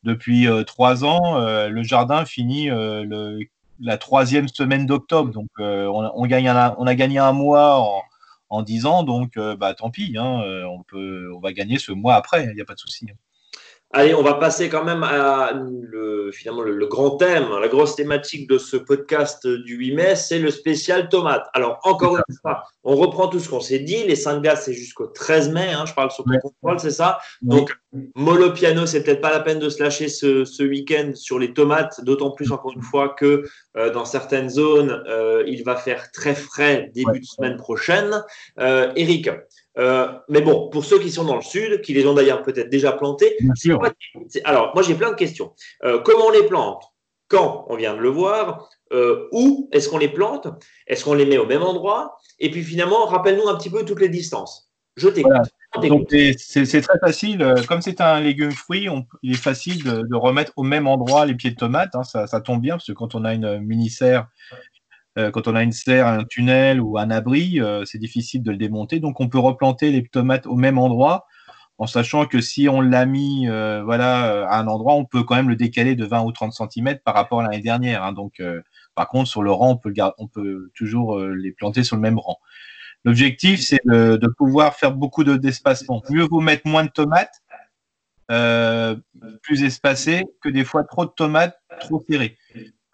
depuis 0.02 0.48
euh, 0.48 0.64
trois 0.64 1.06
ans, 1.06 1.38
euh, 1.38 1.70
le 1.70 1.84
jardin 1.84 2.26
finit 2.26 2.68
le, 2.68 3.40
la 3.80 3.98
troisième 3.98 4.48
semaine 4.48 4.88
d'octobre. 4.88 5.32
Donc, 5.32 5.50
on, 5.60 6.26
gagne 6.26 6.50
on 6.50 6.88
a 6.88 6.96
gagné 6.96 7.20
un 7.20 7.34
mois 7.34 7.80
en, 7.80 8.02
en 8.50 8.64
10 8.64 8.88
ans, 8.88 9.04
donc 9.04 9.38
bah, 9.38 9.76
tant 9.76 9.92
pis, 9.92 10.16
hein, 10.18 10.42
on, 10.68 10.82
peut, 10.82 11.32
on 11.36 11.40
va 11.40 11.54
gagner 11.54 11.78
ce 11.78 11.92
mois 11.92 12.16
après, 12.16 12.46
il 12.46 12.56
n'y 12.56 12.62
a 12.62 12.66
pas 12.66 12.74
de 12.74 12.80
souci. 12.80 13.06
Allez, 13.92 14.14
on 14.14 14.24
va 14.24 14.34
passer 14.34 14.68
quand 14.68 14.84
même 14.84 15.04
à 15.04 15.54
le, 15.54 16.30
finalement 16.34 16.64
le, 16.64 16.86
grand 16.88 17.12
thème, 17.12 17.48
la 17.62 17.68
grosse 17.68 17.96
thématique 17.96 18.50
de 18.50 18.58
ce 18.58 18.76
podcast 18.76 19.48
du 19.48 19.78
8 19.78 19.96
mai, 19.96 20.16
c'est 20.16 20.40
le 20.40 20.52
spécial 20.52 21.08
tomate. 21.08 21.48
Alors, 21.54 21.80
encore 21.84 22.18
une 22.18 22.36
fois, 22.42 22.64
on 22.84 22.96
reprend 22.96 23.28
tout 23.28 23.40
ce 23.40 23.48
qu'on 23.48 23.62
s'est 23.62 23.80
dit. 23.80 24.04
Les 24.04 24.16
5 24.16 24.42
gars, 24.42 24.56
c'est 24.56 24.74
jusqu'au 24.74 25.08
13 25.08 25.50
mai, 25.52 25.70
hein, 25.72 25.86
je 25.86 25.94
parle 25.94 26.12
sur 26.12 26.26
ton 26.26 26.38
contrôle, 26.40 26.80
c'est 26.80 26.92
ça 26.92 27.20
Donc, 27.42 27.74
mollo 28.16 28.52
piano, 28.52 28.86
c'est 28.86 29.04
peut-être 29.04 29.22
pas 29.22 29.32
la 29.32 29.40
peine 29.40 29.60
de 29.60 29.70
se 29.70 29.82
lâcher 29.82 30.10
ce, 30.10 30.64
week-end 30.64 31.12
sur 31.14 31.40
les 31.40 31.54
tomates, 31.54 32.04
d'autant 32.04 32.32
plus, 32.32 32.52
encore 32.52 32.74
une 32.74 32.82
fois, 32.82 33.10
que 33.10 33.44
euh, 33.78 33.92
dans 33.92 34.06
certaines 34.06 34.50
zones, 34.50 35.04
euh, 35.08 35.44
il 35.48 35.64
va 35.64 35.76
faire 35.76 36.12
très 36.12 36.36
frais 36.36 36.92
début 36.94 37.20
de 37.20 37.26
semaine 37.26 37.56
prochaine. 37.56 38.24
Euh, 38.60 38.92
Eric, 38.96 39.30
euh, 39.78 40.08
mais 40.30 40.42
bon, 40.42 40.70
pour 40.70 40.86
ceux 40.86 41.00
qui 41.00 41.12
sont 41.12 41.26
dans 41.26 41.36
le 41.36 41.42
sud, 41.42 41.82
qui 41.82 41.94
les 41.94 42.06
ont 42.08 42.14
d'ailleurs 42.14 42.44
peut-être 42.44 42.70
déjà 42.70 42.94
plantés, 42.94 43.38
alors 44.44 44.72
moi 44.74 44.84
j'ai 44.84 44.96
plein 44.96 45.12
de 45.12 45.16
questions. 45.16 45.54
Euh, 45.84 46.00
comment 46.00 46.28
on 46.28 46.32
les 46.32 46.44
plante? 46.44 46.84
Quand 47.28 47.66
On 47.70 47.76
vient 47.76 47.96
de 47.96 48.00
le 48.00 48.10
voir. 48.10 48.70
Euh, 48.94 49.28
où 49.32 49.68
est-ce 49.72 49.90
qu'on 49.90 49.98
les 49.98 50.08
plante? 50.08 50.48
Est-ce 50.86 51.04
qu'on 51.04 51.16
les 51.16 51.26
met 51.26 51.40
au 51.40 51.48
même 51.48 51.64
endroit? 51.64 52.18
Et 52.40 52.52
puis 52.52 52.64
finalement, 52.64 53.06
rappelle-nous 53.06 53.48
un 53.48 53.58
petit 53.58 53.72
peu 53.72 53.84
toutes 53.84 54.00
les 54.00 54.10
distances. 54.10 54.70
Je 54.96 55.10
t'écoute. 55.10 55.34
C'est 56.38 56.82
très 56.82 57.00
facile. 57.00 57.56
Comme 57.68 57.82
c'est 57.82 58.00
un 58.00 58.22
légume 58.22 58.52
fruit, 58.52 58.88
il 59.24 59.34
est 59.34 59.38
facile 59.38 59.84
de, 59.84 60.16
remettre 60.16 60.54
au 60.56 60.64
même 60.64 60.88
endroit 60.88 61.26
les 61.26 61.34
pieds 61.34 61.50
de 61.50 61.56
tomates. 61.56 61.96
Hein. 61.96 62.04
ça, 62.04 62.28
ça, 62.28 62.40
tombe 62.42 62.62
bien 62.62 62.76
parce 62.76 62.86
que 62.86 62.94
quand 62.94 63.16
on 63.16 63.26
a 63.26 63.34
une 63.34 63.58
mini-serre 63.58 64.28
euh, 65.18 65.32
quand 65.32 65.48
on 65.48 65.56
a 65.56 65.64
une 65.64 65.72
serre, 65.72 66.08
un 66.08 66.26
tunnel 66.26 66.82
ou 66.82 66.98
un 66.98 67.10
abri, 67.10 67.62
euh, 67.62 67.86
c'est 67.86 67.98
difficile 67.98 68.44
de 68.44 68.52
le 68.52 68.58
démonter. 68.58 69.00
Donc, 69.00 69.22
on 69.22 69.30
peut 69.30 69.40
replanter 69.40 69.92
les 69.92 70.06
tomates 70.06 70.46
au 70.46 70.56
même 70.56 70.78
endroit, 70.78 71.26
en 71.78 71.88
sachant 71.88 72.26
que 72.26 72.42
si 72.42 72.68
on 72.68 72.82
l'a 72.82 73.06
mis 73.06 73.48
euh, 73.48 73.82
voilà, 73.84 74.48
à 74.48 74.60
un 74.60 74.68
endroit, 74.68 74.96
on 74.96 75.06
peut 75.06 75.24
quand 75.24 75.36
même 75.36 75.50
le 75.50 75.56
décaler 75.56 75.96
de 75.96 76.06
20 76.06 76.24
ou 76.24 76.32
30 76.32 76.54
cm 76.54 77.00
par 77.04 77.14
rapport 77.16 77.40
à 77.42 77.44
l'année 77.44 77.62
dernière. 77.62 78.04
Hein. 78.04 78.14
Donc, 78.14 78.42
par 78.94 79.08
contre, 79.08 79.30
sur 79.30 79.42
le 79.42 79.52
rang, 79.52 79.72
on 79.72 79.78
peut, 79.78 79.94
on 80.18 80.28
peut 80.28 80.72
toujours 80.76 81.20
les 81.20 81.52
planter 81.52 81.84
sur 81.84 81.96
le 81.96 82.02
même 82.02 82.20
rang. 82.20 82.40
L'objectif, 83.06 83.62
c'est 83.62 83.82
de, 83.86 84.34
pouvoir 84.38 84.76
faire 84.76 84.92
beaucoup 84.94 85.24
d'espacement. 85.24 86.02
Mieux 86.10 86.24
vous 86.24 86.42
mettre 86.42 86.68
moins 86.68 86.84
de 86.84 86.90
tomates, 86.90 87.42
plus 89.42 89.64
espacées, 89.64 90.24
que 90.42 90.50
des 90.50 90.64
fois 90.64 90.84
trop 90.86 91.06
de 91.06 91.12
tomates 91.12 91.58
trop 91.82 92.04
serrées. 92.10 92.38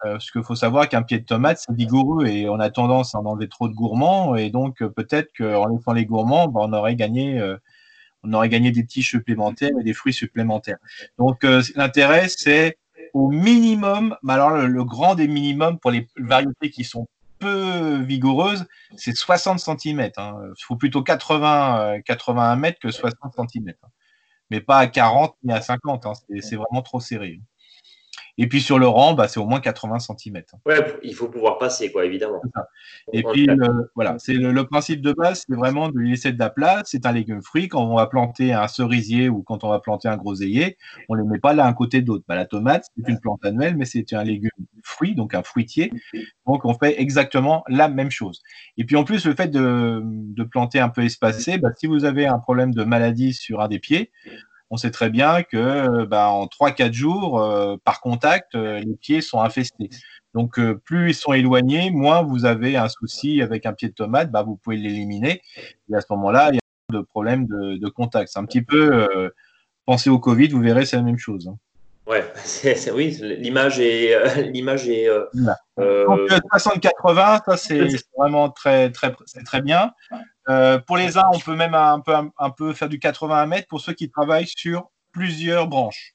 Euh, 0.04 0.12
parce 0.12 0.30
qu'il 0.30 0.42
faut 0.42 0.56
savoir 0.56 0.88
qu'un 0.88 1.02
pied 1.02 1.18
de 1.18 1.24
tomate, 1.24 1.58
c'est 1.58 1.74
vigoureux 1.74 2.26
et 2.26 2.48
on 2.48 2.58
a 2.58 2.70
tendance 2.70 3.14
à 3.14 3.20
en 3.20 3.26
enlever 3.26 3.48
trop 3.48 3.68
de 3.68 3.74
gourmands. 3.74 4.34
Et 4.34 4.50
donc, 4.50 4.82
euh, 4.82 4.88
peut-être 4.88 5.30
qu'en 5.36 5.68
laissant 5.68 5.92
les 5.92 6.06
gourmands, 6.06 6.48
ben, 6.48 6.60
on, 6.64 6.72
aurait 6.72 6.96
gagné, 6.96 7.38
euh, 7.38 7.56
on 8.24 8.32
aurait 8.32 8.48
gagné 8.48 8.72
des 8.72 8.84
tiges 8.84 9.10
supplémentaires 9.10 9.70
et 9.80 9.84
des 9.84 9.94
fruits 9.94 10.12
supplémentaires. 10.12 10.78
Donc, 11.18 11.44
l'intérêt, 11.76 12.28
c'est 12.28 12.78
au 13.14 13.30
minimum, 13.30 14.16
mais 14.22 14.32
alors 14.32 14.50
le, 14.50 14.84
grand 14.84 15.14
des 15.14 15.28
minimums 15.28 15.78
pour 15.78 15.90
les 15.90 16.08
variétés 16.16 16.70
qui 16.70 16.84
sont 16.84 17.06
peu 17.38 18.02
vigoureuses, 18.02 18.66
c'est 18.96 19.14
60 19.14 19.60
cm. 19.60 20.10
Hein. 20.16 20.34
Il 20.56 20.64
faut 20.64 20.76
plutôt 20.76 21.02
80, 21.02 22.00
81 22.04 22.56
mètres 22.56 22.78
que 22.80 22.90
60 22.90 23.34
cm. 23.34 23.68
Hein. 23.82 23.88
Mais 24.50 24.60
pas 24.60 24.78
à 24.78 24.86
40 24.86 25.36
ni 25.44 25.52
à 25.52 25.60
50. 25.60 26.06
Hein. 26.06 26.12
C'est 26.40 26.56
vraiment 26.56 26.82
trop 26.82 27.00
serré. 27.00 27.40
Et 28.38 28.48
puis 28.48 28.60
sur 28.60 28.78
le 28.78 28.86
rang, 28.86 29.12
bah, 29.12 29.28
c'est 29.28 29.40
au 29.40 29.46
moins 29.46 29.60
80 29.60 29.98
cm. 29.98 30.42
Ouais, 30.64 30.98
il 31.02 31.14
faut 31.14 31.28
pouvoir 31.28 31.58
passer, 31.58 31.92
quoi, 31.92 32.04
évidemment. 32.04 32.40
Et 33.12 33.22
puis, 33.22 33.46
voilà, 33.94 34.16
c'est 34.18 34.34
le, 34.34 34.64
principe 34.64 35.02
de 35.02 35.12
base, 35.12 35.44
c'est 35.46 35.56
vraiment 35.56 35.88
de 35.88 35.98
lui 35.98 36.10
laisser 36.10 36.32
de 36.32 36.38
la 36.38 36.48
place. 36.48 36.84
C'est 36.86 37.04
un 37.04 37.12
légume 37.12 37.42
fruit. 37.42 37.68
Quand 37.68 37.84
on 37.84 37.96
va 37.96 38.06
planter 38.06 38.52
un 38.52 38.68
cerisier 38.68 39.28
ou 39.28 39.42
quand 39.42 39.64
on 39.64 39.68
va 39.68 39.80
planter 39.80 40.08
un 40.08 40.16
groseillier, 40.16 40.78
on 41.08 41.16
ne 41.16 41.22
les 41.22 41.28
met 41.28 41.38
pas 41.38 41.52
l'un 41.52 41.66
à 41.66 41.72
côté 41.74 42.00
de 42.00 42.08
l'autre. 42.08 42.24
Bah, 42.26 42.34
la 42.34 42.46
tomate, 42.46 42.86
c'est 42.96 43.10
une 43.10 43.20
plante 43.20 43.44
annuelle, 43.44 43.76
mais 43.76 43.84
c'est 43.84 44.12
un 44.14 44.24
légume 44.24 44.50
fruit, 44.82 45.14
donc 45.14 45.34
un 45.34 45.42
fruitier. 45.42 45.92
Donc, 46.46 46.64
on 46.64 46.74
fait 46.74 47.00
exactement 47.00 47.64
la 47.68 47.88
même 47.88 48.10
chose. 48.10 48.42
Et 48.78 48.84
puis, 48.84 48.96
en 48.96 49.04
plus, 49.04 49.26
le 49.26 49.34
fait 49.34 49.48
de, 49.48 50.02
planter 50.50 50.80
un 50.80 50.88
peu 50.88 51.02
espacé, 51.04 51.58
bah, 51.58 51.70
si 51.76 51.86
vous 51.86 52.04
avez 52.04 52.26
un 52.26 52.38
problème 52.38 52.72
de 52.74 52.84
maladie 52.84 53.32
sur 53.32 53.60
un 53.60 53.68
des 53.68 53.78
pieds, 53.78 54.10
on 54.72 54.78
sait 54.78 54.90
très 54.90 55.10
bien 55.10 55.42
que 55.42 56.06
bah, 56.06 56.30
en 56.30 56.46
3-4 56.46 56.94
jours, 56.94 57.40
euh, 57.40 57.76
par 57.84 58.00
contact, 58.00 58.54
euh, 58.54 58.80
les 58.80 58.96
pieds 58.96 59.20
sont 59.20 59.42
infestés. 59.42 59.90
Donc, 60.32 60.58
euh, 60.58 60.80
plus 60.82 61.10
ils 61.10 61.14
sont 61.14 61.34
éloignés, 61.34 61.90
moins 61.90 62.22
vous 62.22 62.46
avez 62.46 62.78
un 62.78 62.88
souci 62.88 63.42
avec 63.42 63.66
un 63.66 63.74
pied 63.74 63.88
de 63.88 63.94
tomate, 63.94 64.30
bah, 64.30 64.42
vous 64.42 64.56
pouvez 64.56 64.78
l'éliminer. 64.78 65.42
Et 65.90 65.94
à 65.94 66.00
ce 66.00 66.06
moment-là, 66.10 66.48
il 66.52 66.54
y 66.54 66.58
a 66.58 66.98
de 66.98 67.04
problème 67.04 67.46
de, 67.46 67.88
contact. 67.90 68.30
C'est 68.32 68.38
un 68.38 68.46
petit 68.46 68.62
peu, 68.62 69.06
pensez 69.84 70.08
au 70.08 70.18
Covid, 70.18 70.48
vous 70.48 70.62
verrez, 70.62 70.86
c'est 70.86 70.96
la 70.96 71.02
même 71.02 71.18
chose. 71.18 71.48
Hein. 71.48 71.58
Ouais, 72.06 72.24
oui, 72.94 73.18
l'image 73.20 73.78
est, 73.78 74.16
l'image 74.52 74.88
est. 74.88 75.06
60-80, 75.76 77.42
ça 77.44 77.56
c'est 77.58 77.88
vraiment 78.16 78.48
très, 78.48 78.90
très, 78.90 79.14
très 79.44 79.60
bien. 79.60 79.92
Euh, 80.48 80.78
pour 80.78 80.96
les 80.96 81.18
uns, 81.18 81.28
on 81.32 81.38
peut 81.38 81.54
même 81.54 81.74
un 81.74 82.00
peu, 82.50 82.72
faire 82.72 82.88
du 82.88 82.98
80 82.98 83.46
mètres 83.46 83.68
pour 83.68 83.80
ceux 83.80 83.92
qui 83.92 84.10
travaillent 84.10 84.46
sur 84.46 84.90
plusieurs 85.12 85.68
branches. 85.68 86.14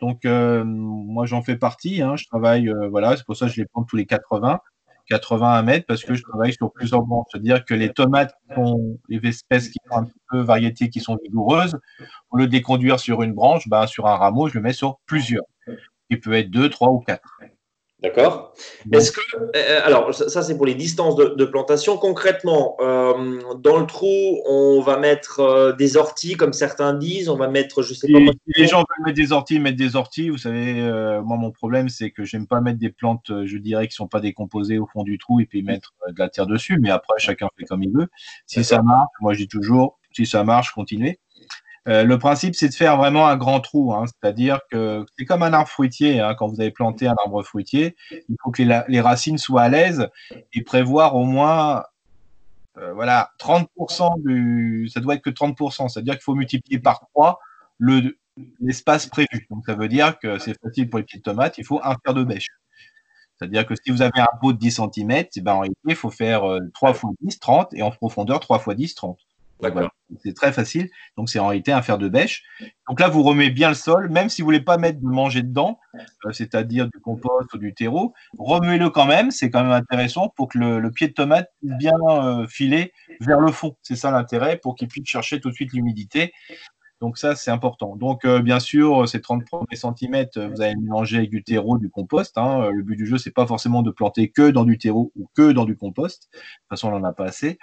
Donc, 0.00 0.24
euh, 0.24 0.62
moi, 0.64 1.26
j'en 1.26 1.42
fais 1.42 1.56
partie. 1.56 2.02
Hein. 2.02 2.16
je 2.16 2.24
travaille, 2.26 2.68
euh, 2.68 2.88
voilà, 2.88 3.16
c'est 3.16 3.24
pour 3.24 3.36
ça 3.36 3.46
que 3.46 3.52
je 3.52 3.60
les 3.60 3.66
prends 3.66 3.82
tous 3.82 3.96
les 3.96 4.06
80, 4.06 4.60
81 5.08 5.62
mètres, 5.62 5.86
parce 5.86 6.04
que 6.04 6.14
je 6.14 6.22
travaille 6.22 6.52
sur 6.52 6.72
plusieurs 6.72 7.02
branches. 7.02 7.26
C'est-à-dire 7.32 7.64
que 7.64 7.74
les 7.74 7.92
tomates 7.92 8.34
sont 8.54 8.98
les 9.08 9.26
espèces 9.28 9.68
qui 9.70 9.78
sont 9.90 9.98
un 9.98 10.06
peu 10.30 10.40
variétés, 10.40 10.88
qui 10.88 11.00
sont 11.00 11.18
vigoureuses. 11.22 11.78
Au 12.30 12.36
lieu 12.36 12.46
de 12.46 12.52
les 12.52 12.98
sur 12.98 13.22
une 13.22 13.32
branche, 13.32 13.68
ben, 13.68 13.86
sur 13.86 14.06
un 14.06 14.16
rameau, 14.16 14.48
je 14.48 14.54
le 14.54 14.60
mets 14.60 14.72
sur 14.72 14.98
plusieurs. 15.06 15.44
Il 16.10 16.20
peut 16.20 16.34
être 16.34 16.50
deux, 16.50 16.70
trois 16.70 16.90
ou 16.90 17.00
quatre. 17.00 17.40
D'accord. 18.00 18.54
Est-ce 18.92 19.10
que, 19.10 19.20
euh, 19.56 19.80
alors 19.82 20.14
ça 20.14 20.42
c'est 20.42 20.56
pour 20.56 20.66
les 20.66 20.76
distances 20.76 21.16
de, 21.16 21.44
plantation. 21.44 21.96
Concrètement, 21.96 22.76
euh, 22.80 23.40
dans 23.56 23.76
le 23.76 23.86
trou, 23.86 24.40
on 24.46 24.80
va 24.80 24.98
mettre 24.98 25.40
euh, 25.40 25.72
des 25.72 25.96
orties 25.96 26.36
comme 26.36 26.52
certains 26.52 26.94
disent. 26.94 27.28
On 27.28 27.36
va 27.36 27.48
mettre, 27.48 27.82
je 27.82 27.94
sais 27.94 28.06
pas. 28.06 28.20
les 28.46 28.68
gens 28.68 28.78
veulent 28.78 29.06
mettre 29.06 29.16
des 29.16 29.32
orties, 29.32 29.58
mettre 29.58 29.76
des 29.76 29.96
orties. 29.96 30.28
Vous 30.28 30.38
savez, 30.38 30.74
moi 31.24 31.36
mon 31.36 31.50
problème 31.50 31.88
c'est 31.88 32.12
que 32.12 32.22
j'aime 32.22 32.46
pas 32.46 32.60
mettre 32.60 32.78
des 32.78 32.90
plantes, 32.90 33.32
je 33.44 33.58
dirais, 33.58 33.88
qui 33.88 33.96
sont 33.96 34.06
pas 34.06 34.20
décomposées 34.20 34.78
au 34.78 34.86
fond 34.86 35.02
du 35.02 35.18
trou 35.18 35.40
et 35.40 35.46
puis 35.46 35.64
mettre 35.64 35.94
de 36.06 36.18
la 36.20 36.28
terre 36.28 36.46
dessus. 36.46 36.78
Mais 36.80 36.90
après 36.90 37.18
chacun 37.18 37.48
fait 37.58 37.64
comme 37.64 37.82
il 37.82 37.90
veut. 37.92 38.06
Si 38.46 38.62
ça 38.62 38.80
marche, 38.80 39.10
moi 39.20 39.32
je 39.32 39.40
dis 39.40 39.48
toujours, 39.48 39.98
si 40.12 40.24
ça 40.24 40.44
marche, 40.44 40.70
continuez. 40.70 41.18
Euh, 41.88 42.04
le 42.04 42.18
principe, 42.18 42.54
c'est 42.54 42.68
de 42.68 42.74
faire 42.74 42.96
vraiment 42.98 43.26
un 43.26 43.36
grand 43.36 43.60
trou, 43.60 43.94
hein. 43.94 44.04
c'est-à-dire 44.06 44.60
que 44.70 45.06
c'est 45.18 45.24
comme 45.24 45.42
un 45.42 45.52
arbre 45.54 45.68
fruitier. 45.68 46.20
Hein. 46.20 46.34
quand 46.34 46.46
vous 46.46 46.60
avez 46.60 46.70
planté 46.70 47.06
un 47.06 47.14
arbre 47.24 47.42
fruitier, 47.42 47.96
il 48.10 48.36
faut 48.42 48.50
que 48.50 48.62
les, 48.62 49.00
racines 49.00 49.38
soient 49.38 49.62
à 49.62 49.68
l'aise 49.70 50.08
et 50.52 50.62
prévoir 50.62 51.16
au 51.16 51.24
moins 51.24 51.84
euh, 52.76 52.92
voilà, 52.92 53.30
30% 53.40 54.22
du. 54.22 54.88
Ça 54.92 55.00
doit 55.00 55.14
être 55.14 55.22
que 55.22 55.30
30%, 55.30 55.88
c'est-à-dire 55.88 56.14
qu'il 56.14 56.22
faut 56.22 56.34
multiplier 56.34 56.78
par 56.78 57.00
3 57.14 57.40
l'espace 58.60 59.06
prévu. 59.06 59.46
Donc 59.50 59.64
ça 59.66 59.74
veut 59.74 59.88
dire 59.88 60.18
que 60.18 60.38
c'est 60.38 60.58
facile 60.60 60.90
pour 60.90 60.98
les 60.98 61.04
petites 61.04 61.24
tomates, 61.24 61.58
il 61.58 61.64
faut 61.64 61.80
un 61.82 61.96
fer 62.04 62.14
de 62.14 62.24
bêche. 62.24 62.48
C'est-à-dire 63.38 63.66
que 63.66 63.74
si 63.82 63.90
vous 63.90 64.02
avez 64.02 64.20
un 64.20 64.28
pot 64.40 64.52
de 64.52 64.58
10 64.58 64.80
cm, 64.94 65.10
eh 65.36 65.40
ben, 65.40 65.54
en 65.54 65.60
réalité, 65.60 65.80
il 65.86 65.96
faut 65.96 66.10
faire 66.10 66.42
3 66.74 66.90
x 66.90 67.02
10, 67.20 67.38
30, 67.38 67.74
et 67.74 67.82
en 67.82 67.90
profondeur 67.90 68.40
3 68.40 68.58
x 68.58 68.76
10, 68.76 68.94
30. 68.94 69.27
C'est 70.24 70.34
très 70.34 70.52
facile. 70.52 70.88
Donc, 71.16 71.28
c'est 71.28 71.38
en 71.38 71.48
réalité 71.48 71.72
un 71.72 71.82
fer 71.82 71.98
de 71.98 72.08
bêche. 72.08 72.44
Donc 72.88 73.00
là, 73.00 73.08
vous 73.08 73.22
remettez 73.22 73.50
bien 73.50 73.68
le 73.68 73.74
sol, 73.74 74.08
même 74.08 74.28
si 74.28 74.40
vous 74.40 74.46
voulez 74.46 74.60
pas 74.60 74.78
mettre 74.78 75.00
de 75.00 75.06
manger 75.06 75.42
dedans, 75.42 75.78
euh, 75.94 76.32
c'est-à-dire 76.32 76.86
du 76.86 77.00
compost 77.00 77.52
ou 77.52 77.58
du 77.58 77.74
terreau, 77.74 78.14
remuez-le 78.38 78.88
quand 78.90 79.06
même. 79.06 79.30
C'est 79.30 79.50
quand 79.50 79.62
même 79.62 79.72
intéressant 79.72 80.32
pour 80.36 80.48
que 80.48 80.58
le, 80.58 80.90
pied 80.90 81.08
de 81.08 81.12
tomate 81.12 81.50
puisse 81.60 81.76
bien 81.76 81.92
euh, 82.10 82.46
filer 82.46 82.92
vers 83.20 83.40
le 83.40 83.52
fond. 83.52 83.76
C'est 83.82 83.96
ça 83.96 84.10
l'intérêt 84.10 84.56
pour 84.56 84.76
qu'il 84.76 84.88
puisse 84.88 85.06
chercher 85.06 85.40
tout 85.40 85.50
de 85.50 85.54
suite 85.54 85.72
l'humidité. 85.72 86.32
Donc 87.00 87.16
ça, 87.16 87.36
c'est 87.36 87.50
important. 87.50 87.94
Donc 87.94 88.24
euh, 88.24 88.40
bien 88.40 88.58
sûr, 88.58 89.08
ces 89.08 89.20
30 89.20 89.44
premiers 89.44 89.76
centimètres, 89.76 90.40
vous 90.40 90.60
allez 90.62 90.74
mélanger 90.74 91.18
avec 91.18 91.30
du 91.30 91.44
terreau, 91.44 91.78
du 91.78 91.90
compost. 91.90 92.36
Hein. 92.38 92.70
Le 92.72 92.82
but 92.82 92.96
du 92.96 93.06
jeu, 93.06 93.18
c'est 93.18 93.30
pas 93.30 93.46
forcément 93.46 93.82
de 93.82 93.90
planter 93.90 94.30
que 94.30 94.50
dans 94.50 94.64
du 94.64 94.78
terreau 94.78 95.12
ou 95.16 95.28
que 95.36 95.52
dans 95.52 95.64
du 95.64 95.76
compost. 95.76 96.28
De 96.32 96.38
toute 96.38 96.68
façon, 96.70 96.88
on 96.88 96.98
n'en 96.98 97.04
a 97.04 97.12
pas 97.12 97.26
assez. 97.26 97.58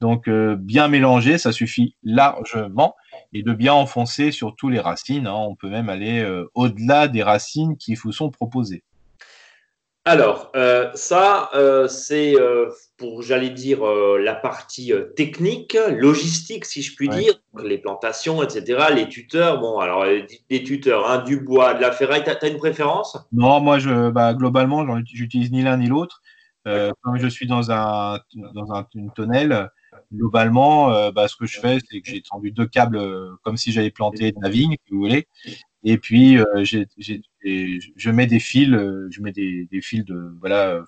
Donc 0.00 0.28
euh, 0.28 0.56
bien 0.58 0.88
mélanger, 0.88 1.38
ça 1.38 1.52
suffit 1.52 1.96
largement 2.02 2.96
et 3.32 3.42
de 3.42 3.52
bien 3.52 3.72
enfoncer 3.72 4.30
sur 4.30 4.54
tous 4.54 4.68
les 4.68 4.80
racines. 4.80 5.26
Hein. 5.26 5.34
On 5.34 5.54
peut 5.54 5.70
même 5.70 5.88
aller 5.88 6.20
euh, 6.20 6.50
au-delà 6.54 7.08
des 7.08 7.22
racines 7.22 7.76
qui 7.76 7.94
vous 7.94 8.12
sont 8.12 8.30
proposées. 8.30 8.82
Alors, 10.04 10.52
euh, 10.54 10.88
ça, 10.94 11.50
c'est 11.88 12.36
pour, 12.96 13.22
j'allais 13.22 13.50
dire, 13.50 13.84
la 13.84 14.36
partie 14.36 14.92
technique, 15.16 15.76
logistique, 15.90 16.64
si 16.64 16.80
je 16.80 16.94
puis 16.94 17.08
dire, 17.08 17.32
les 17.60 17.78
plantations, 17.78 18.40
etc., 18.40 18.84
les 18.94 19.08
tuteurs. 19.08 19.58
Bon, 19.58 19.80
alors, 19.80 20.04
des 20.48 20.62
tuteurs, 20.62 21.10
hein, 21.10 21.24
du 21.24 21.40
bois, 21.40 21.74
de 21.74 21.80
la 21.80 21.90
ferraille, 21.90 22.22
tu 22.22 22.30
as, 22.30 22.48
une 22.48 22.58
préférence? 22.58 23.18
Non, 23.32 23.58
moi, 23.58 23.80
je, 23.80 24.10
bah, 24.10 24.32
globalement, 24.32 24.86
j'utilise 25.06 25.50
ni 25.50 25.62
l'un 25.62 25.76
ni 25.76 25.88
l'autre. 25.88 26.22
comme 26.64 27.16
je 27.16 27.26
suis 27.26 27.48
dans, 27.48 27.72
un, 27.72 28.20
dans 28.54 28.74
un, 28.74 28.86
une 28.94 29.10
tonnelle, 29.10 29.70
globalement, 30.12 31.10
bah, 31.12 31.28
ce 31.28 31.36
que 31.36 31.46
je 31.46 31.58
fais, 31.58 31.78
c'est 31.88 32.00
que 32.00 32.08
j'ai 32.08 32.22
tendu 32.22 32.50
deux 32.50 32.66
câbles 32.66 33.00
comme 33.42 33.56
si 33.56 33.72
j'allais 33.72 33.90
planter 33.90 34.32
de 34.32 34.38
la 34.42 34.48
vigne, 34.48 34.76
si 34.86 34.92
vous 34.92 35.00
voulez. 35.00 35.26
Et 35.84 35.98
puis, 35.98 36.36
je 36.36 38.10
mets 38.10 38.26
des 38.26 38.40
fils, 38.40 38.68
je 38.68 39.20
mets 39.20 39.32
des, 39.32 39.80
fils 39.82 40.04
de 40.04 40.36
voilà 40.40 40.80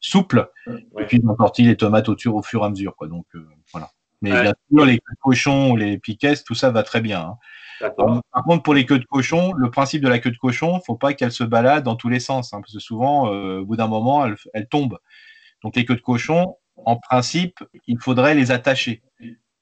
souples. 0.00 0.50
Et 0.98 1.04
puis, 1.06 1.20
j'entortille 1.24 1.66
les 1.66 1.76
tomates 1.76 2.08
au, 2.08 2.16
au 2.26 2.42
fur 2.42 2.62
et 2.62 2.66
à 2.66 2.70
mesure. 2.70 2.96
Quoi. 2.96 3.08
Donc, 3.08 3.26
voilà. 3.72 3.90
Mais 4.22 4.30
bien 4.30 4.54
sûr, 4.70 4.84
les 4.86 5.00
cochons, 5.20 5.74
les 5.74 5.98
piquets, 5.98 6.36
tout 6.46 6.54
ça 6.54 6.70
va 6.70 6.82
très 6.84 7.00
bien. 7.00 7.20
Hein. 7.20 7.38
Par 7.96 8.44
contre, 8.44 8.62
pour 8.62 8.74
les 8.74 8.86
queues 8.86 9.00
de 9.00 9.04
cochon, 9.04 9.52
le 9.54 9.70
principe 9.70 10.02
de 10.02 10.08
la 10.08 10.20
queue 10.20 10.30
de 10.30 10.36
cochon, 10.36 10.80
faut 10.80 10.96
pas 10.96 11.14
qu'elle 11.14 11.32
se 11.32 11.44
balade 11.44 11.84
dans 11.84 11.96
tous 11.96 12.08
les 12.08 12.20
sens, 12.20 12.52
hein, 12.52 12.60
parce 12.60 12.72
que 12.72 12.78
souvent, 12.78 13.32
euh, 13.32 13.60
au 13.60 13.66
bout 13.66 13.76
d'un 13.76 13.88
moment, 13.88 14.24
elle, 14.24 14.36
elle, 14.54 14.68
tombe. 14.68 14.98
Donc 15.64 15.76
les 15.76 15.84
queues 15.84 15.96
de 15.96 16.00
cochon, 16.00 16.56
en 16.76 16.96
principe, 16.96 17.58
il 17.86 17.98
faudrait 17.98 18.34
les 18.34 18.50
attacher. 18.50 19.02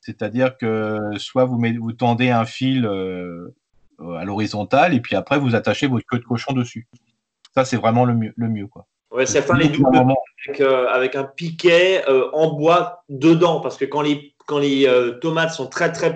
C'est-à-dire 0.01 0.57
que 0.57 0.99
soit 1.19 1.45
vous, 1.45 1.93
tendez 1.93 2.31
un 2.31 2.45
fil 2.45 2.87
euh, 2.87 3.53
à 4.19 4.25
l'horizontale 4.25 4.95
et 4.95 5.01
puis 5.01 5.15
après 5.17 5.39
vous 5.39 5.55
attachez 5.55 5.87
votre 5.87 6.07
queue 6.07 6.19
de 6.19 6.25
cochon 6.25 6.53
dessus. 6.53 6.87
Ça, 7.55 7.65
c'est 7.65 7.77
vraiment 7.77 8.05
le 8.05 8.15
mieux. 8.15 8.33
Le 8.37 8.49
mieux 8.49 8.67
quoi. 8.67 8.87
Ouais, 9.11 9.27
certains 9.27 9.59
les 9.59 9.69
doubles 9.69 9.99
avec, 10.47 10.61
euh, 10.61 10.87
avec, 10.89 11.17
un 11.17 11.25
piquet 11.25 12.05
en 12.33 12.55
bois 12.55 13.03
dedans, 13.09 13.61
parce 13.61 13.77
que 13.77 13.85
quand 13.85 14.03
les, 14.03 14.35
quand 14.47 14.59
les 14.59 14.89
tomates 15.21 15.51
sont 15.51 15.67
très 15.67 15.91
très 15.91 16.15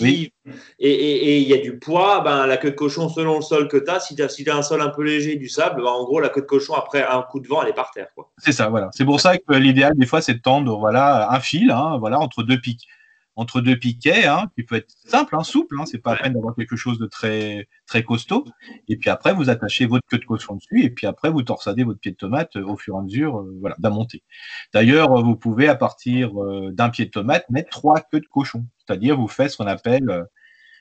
et 0.00 1.42
il 1.42 1.48
y 1.48 1.54
a 1.54 1.58
du 1.58 1.78
poids, 1.78 2.20
ben, 2.20 2.46
la 2.46 2.56
queue 2.56 2.70
de 2.70 2.76
cochon, 2.76 3.08
selon 3.08 3.36
le 3.36 3.42
sol 3.42 3.68
que 3.68 3.76
tu 3.76 3.90
as, 3.90 4.00
si 4.00 4.14
tu 4.14 4.22
as, 4.22 4.56
un 4.56 4.62
sol 4.62 4.80
un 4.80 4.90
peu 4.90 5.02
léger, 5.02 5.36
du 5.36 5.48
sable, 5.48 5.82
ben, 5.82 5.88
en 5.88 6.04
gros, 6.04 6.20
la 6.20 6.28
queue 6.28 6.42
de 6.42 6.46
cochon, 6.46 6.74
après 6.74 7.04
un 7.04 7.22
coup 7.22 7.40
de 7.40 7.48
vent, 7.48 7.62
elle 7.62 7.70
est 7.70 7.74
par 7.74 7.90
terre. 7.90 8.08
C'est 8.38 8.52
ça, 8.52 8.68
voilà. 8.68 8.90
C'est 8.92 9.04
pour 9.04 9.20
ça 9.20 9.36
que 9.36 9.54
l'idéal, 9.54 9.94
des 9.96 10.06
fois, 10.06 10.20
c'est 10.20 10.34
de 10.34 10.40
tendre 10.40 10.78
voilà, 10.78 11.30
un 11.30 11.40
fil 11.40 11.70
hein, 11.70 11.96
voilà, 11.98 12.18
entre 12.18 12.42
deux 12.42 12.60
pics 12.60 12.88
entre 13.38 13.60
deux 13.60 13.76
piquets, 13.76 14.26
hein, 14.26 14.50
qui 14.56 14.64
peut 14.64 14.74
être 14.74 14.90
simple, 14.90 15.36
hein, 15.36 15.44
souple, 15.44 15.76
hein, 15.80 15.86
c'est 15.86 15.98
pas 15.98 16.14
la 16.14 16.22
peine 16.22 16.32
d'avoir 16.32 16.56
quelque 16.56 16.74
chose 16.74 16.98
de 16.98 17.06
très 17.06 17.68
très 17.86 18.02
costaud. 18.02 18.44
Et 18.88 18.96
puis 18.96 19.10
après, 19.10 19.32
vous 19.32 19.48
attachez 19.48 19.86
votre 19.86 20.04
queue 20.08 20.18
de 20.18 20.24
cochon 20.24 20.56
dessus, 20.56 20.82
et 20.82 20.90
puis 20.90 21.06
après, 21.06 21.30
vous 21.30 21.42
torsadez 21.42 21.84
votre 21.84 22.00
pied 22.00 22.10
de 22.10 22.16
tomate 22.16 22.56
euh, 22.56 22.64
au 22.64 22.76
fur 22.76 22.96
et 22.96 22.98
à 22.98 23.02
mesure, 23.02 23.38
euh, 23.38 23.56
voilà, 23.60 23.76
d'un 23.78 23.90
monter. 23.90 24.24
D'ailleurs, 24.74 25.22
vous 25.22 25.36
pouvez 25.36 25.68
à 25.68 25.76
partir 25.76 26.32
euh, 26.42 26.72
d'un 26.72 26.90
pied 26.90 27.04
de 27.04 27.10
tomate 27.10 27.48
mettre 27.48 27.70
trois 27.70 28.00
queues 28.00 28.18
de 28.18 28.26
cochon, 28.26 28.66
c'est-à-dire 28.84 29.16
vous 29.16 29.28
faites 29.28 29.50
ce 29.52 29.56
qu'on 29.56 29.68
appelle 29.68 30.26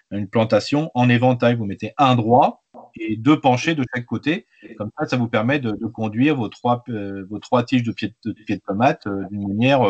une 0.09 0.27
plantation 0.27 0.89
en 0.95 1.09
éventail. 1.09 1.53
Vous 1.55 1.65
mettez 1.65 1.93
un 1.99 2.15
droit 2.15 2.63
et 2.99 3.17
deux 3.17 3.39
penchés 3.39 3.75
de 3.75 3.83
chaque 3.93 4.05
côté. 4.05 4.47
Comme 4.79 4.89
ça, 4.97 5.05
ça 5.05 5.17
vous 5.17 5.27
permet 5.27 5.59
de, 5.59 5.73
conduire 5.93 6.35
vos 6.35 6.49
trois, 6.49 6.83
vos 7.29 7.37
trois 7.37 7.63
tiges 7.63 7.83
de 7.83 7.91
pied 7.91 8.15
de, 8.25 8.31
pied 8.31 8.55
de 8.55 8.61
tomate 8.65 9.07
d'une 9.29 9.47
manière, 9.47 9.83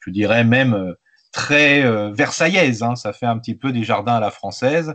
je 0.00 0.10
dirais 0.10 0.42
même 0.42 0.96
très 1.34 1.84
euh, 1.84 2.10
versaillaise. 2.12 2.82
Hein. 2.82 2.94
Ça 2.94 3.12
fait 3.12 3.26
un 3.26 3.38
petit 3.38 3.54
peu 3.54 3.72
des 3.72 3.82
jardins 3.82 4.14
à 4.14 4.20
la 4.20 4.30
française. 4.30 4.94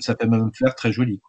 Ça, 0.00 0.16
fait 0.18 0.26
même 0.26 0.50
faire 0.58 0.74
très 0.74 0.92
joli. 0.92 1.20